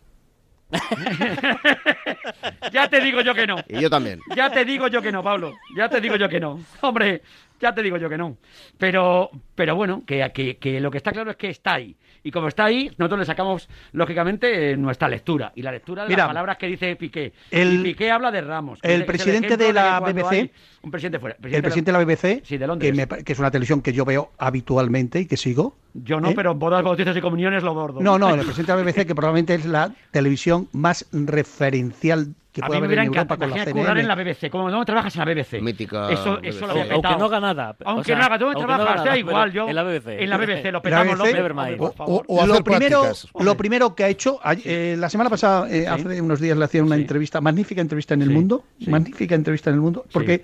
[2.71, 3.55] Ya te digo yo que no.
[3.67, 4.19] Y yo también.
[4.35, 5.53] Ya te digo yo que no, Pablo.
[5.75, 6.59] Ya te digo yo que no.
[6.81, 7.21] Hombre,
[7.59, 8.37] ya te digo yo que no.
[8.77, 11.95] Pero, pero bueno, que, que, que lo que está claro es que está ahí.
[12.23, 15.53] Y como está ahí, nosotros le sacamos, lógicamente, eh, nuestra lectura.
[15.55, 17.31] Y la lectura de Mira, las palabras que dice Piqué.
[17.51, 18.79] el- y Piqué habla de Ramos.
[18.83, 20.51] el es- es presidente de la BBC,
[20.81, 21.37] Un presidente fuera.
[21.41, 22.91] El presidente de la BBC, Sí, de Londres.
[22.91, 25.77] que, me pa- que es una televisión que yo veo habitualmente y que sigo.
[25.93, 26.33] Yo no, ¿eh?
[26.35, 28.01] pero bodas, bautizos y comuniones lo bordo.
[28.01, 32.65] No, no, el presidente de la BBC, que probablemente es la televisión más referencial que
[32.65, 34.01] a puede mí me haber en hubiera Europa encantado con la CNN.
[34.01, 34.49] en la BBC.
[34.49, 35.61] Como no trabajas en la BBC.
[35.61, 37.17] Mítica Eso, eso lo había Aunque petado.
[37.19, 37.75] no haga nada.
[37.85, 39.51] Aunque o sea, no haga, no trabajas, haga da nada, igual.
[39.51, 40.07] Yo, En la BBC.
[40.23, 41.33] En la BBC, lo petamos, BBC, López.
[41.35, 41.81] Nevermind.
[41.81, 43.27] O- o hacer lo primero, prácticas.
[43.45, 46.85] lo primero que ha hecho, eh, la semana pasada, eh, hace unos días le hacían
[46.85, 48.89] una entrevista, magnífica entrevista en el Sí, mundo, sí.
[48.89, 50.43] magnífica entrevista en el mundo, porque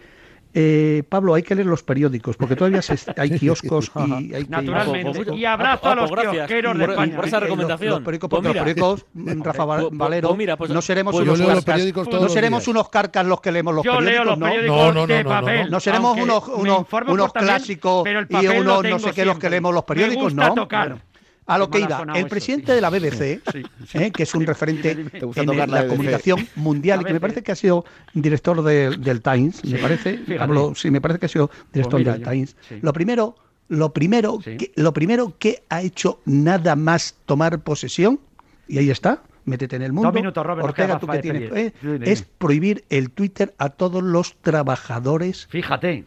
[0.53, 4.49] eh, Pablo, hay que leer los periódicos, porque todavía se- hay kioscos y hay que-
[4.49, 5.35] Naturalmente.
[5.35, 7.15] Y abrazo a los kiosqueros de España.
[7.15, 7.89] por esa Eh, los- recomendación.
[7.89, 8.53] Los, periódicos, Pues mira.
[8.53, 9.05] los periódicos,
[9.45, 12.67] Rafa Valero, pues mira, pues- no seremos pues unos los carcas, periódicos no los seremos
[12.67, 14.45] unos carcas los que leemos los Yo leo periódicos, los ¿no?
[14.45, 15.41] periódicos No, no, de no, no, no.
[15.41, 15.71] papel.
[15.71, 19.83] No seremos unos, unos, unos clásicos y unos no sé qué los que leemos los
[19.83, 20.99] periódicos, Me gusta ¿no?
[21.45, 22.75] A lo que iba, el eso, presidente sí.
[22.75, 24.11] de la BBC, Sí, ¿eh?
[24.11, 27.51] que es un referente ¿Te gusta en la comunicación mundial y que me parece que
[27.51, 27.83] ha sido
[28.13, 30.39] director del, del Times, me parece, fíjate.
[30.39, 32.55] hablo- sí, me parece que ha sido director mira, del yo- Times.
[32.69, 32.75] sí.
[32.81, 33.35] Lo primero,
[33.67, 34.55] lo primero, Sí.
[34.57, 38.19] que, lo primero que ha hecho nada más tomar posesión
[38.67, 39.21] y ahí está.
[39.45, 40.09] Métete en el mundo.
[40.13, 42.09] minutos, Robert, nos Ortega, tú que tienes, eh, Dime, dime.
[42.11, 45.47] es prohibir el Twitter a todos los trabajadores.
[45.49, 46.05] Fíjate,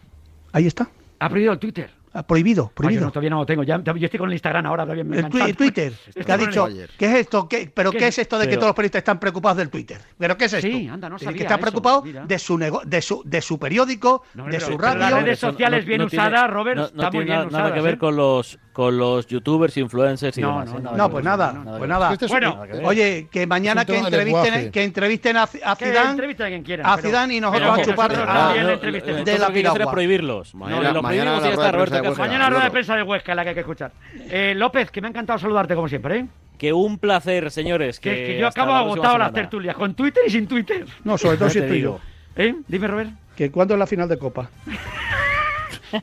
[0.52, 0.88] Ahí está.
[1.18, 1.90] ha prohibido el Twitter.
[2.18, 3.04] Ah, Prohibido, Ay, yo prohibido.
[3.04, 3.62] no, todavía no lo tengo.
[3.62, 4.86] Ya, yo estoy con el Instagram ahora.
[4.86, 6.68] También me El, twi- el Twitter, Estoy que ha el- dicho.
[6.98, 7.48] ¿qué es esto?
[7.48, 7.98] ¿Qué- ¿Pero ¿Qué?
[7.98, 10.00] qué es esto de que Pero- todos los periodistas están preocupados del Twitter?
[10.18, 10.66] ¿Pero qué es esto?
[10.66, 12.24] Sí, anda, no sabía que estar eso, preocupado mira.
[12.24, 14.98] de su, nego- de su de su periódico, No, de pero- su radio.
[15.00, 17.98] las redes sociales bien usadas, Robert, no, está muy bien nada, que ver ¿eh?
[17.98, 20.66] con los con los youtubers, influencers y No, demás.
[20.82, 20.96] no, ¿eh?
[20.98, 22.16] no, que pues nada, Nada pues que nada.
[22.28, 22.84] Bueno, que.
[22.84, 26.92] Oye, que mañana que entrevisten, que entrevisten a, a Que Zidane, entrevisten a quien quiera.
[26.92, 28.24] a pero- Zidane y nosotros pero a que chupar de la
[28.66, 29.90] lo que quiero hacer es piragua.
[29.92, 30.54] prohibirlos.
[30.54, 32.22] Mañana- lo mañana prohibimos y la rueda de Huesca.
[32.26, 33.92] Mañana rueda de prensa de Huesca, la que hay que escuchar.
[34.30, 36.26] Eh, López, que me ha encantado saludarte como siempre, ¿eh?
[36.58, 38.00] Que un placer, señores.
[38.00, 40.86] Que, Que, que yo acabo la agotado las tertulias, con Twitter y sin Twitter.
[41.04, 41.88] No, sobre todo Ya si te estoy yo.
[41.90, 42.00] digo.
[42.36, 42.54] ¿Eh?
[42.66, 43.10] Dime, Robert.
[43.36, 44.48] Que cuándo es la final de Copa.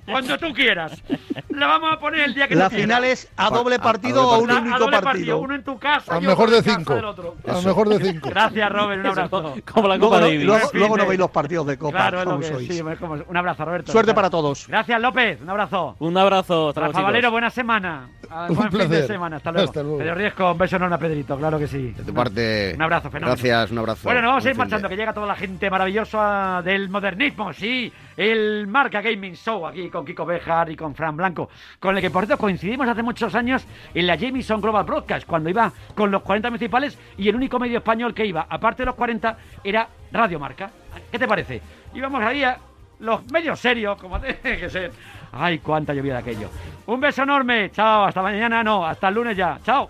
[0.06, 1.02] Cuando tú quieras.
[1.50, 2.84] La vamos a poner el día que La tú quieras.
[2.86, 5.38] final es a doble a partido doble o un La- a único doble partido.
[5.40, 6.16] Uno en tu casa.
[6.16, 6.94] Al y mejor de cinco.
[6.96, 7.36] otro.
[7.48, 8.30] Al mejor de cinco.
[8.30, 9.00] Gracias, Robert.
[9.02, 9.56] Un Eso, abrazo.
[9.72, 11.98] Como la Luego, Copa luego- fin, luego no veis los partidos de Copa.
[11.98, 12.68] Claro, lo ¿Cómo que sois?
[12.68, 13.92] sí, como- un abrazo, Roberto.
[13.92, 14.68] Suerte para todos.
[14.68, 15.42] Gracias, López.
[15.42, 15.96] Un abrazo.
[16.00, 16.70] Un abrazo.
[16.70, 17.06] Hasta luego, Rafa.
[17.06, 18.08] Valero, buena semana.
[18.50, 19.08] Un Buen fin de placer.
[19.08, 19.36] semana.
[19.38, 19.68] Hasta luego.
[19.70, 19.98] Hasta luego.
[20.00, 21.92] Pedro Riesco, un beso enorme a Pedrito, claro que sí.
[21.92, 22.74] De tu parte.
[22.76, 23.36] Un abrazo, fenómeno.
[23.36, 24.02] Gracias, un abrazo.
[24.06, 27.94] Bueno, nos vamos a ir marchando, que llega toda la gente maravillosa del modernismo, sí,
[28.18, 31.50] el Marca Gaming Show aquí con Kiko Bejar y con Fran Blanco,
[31.80, 35.50] con el que por cierto coincidimos hace muchos años en la Jameson Global Broadcast, cuando
[35.50, 38.96] iba con los 40 municipales y el único medio español que iba, aparte de los
[38.96, 40.70] 40, era Radio Marca.
[41.12, 41.62] ¿Qué te parece?
[41.94, 42.58] Íbamos ahí a
[43.00, 44.92] los medios serios, como tiene que ser.
[45.32, 46.50] Ay, cuánta lluvia de aquello.
[46.86, 49.90] Un beso enorme, chao, hasta mañana, no, hasta el lunes ya, chao.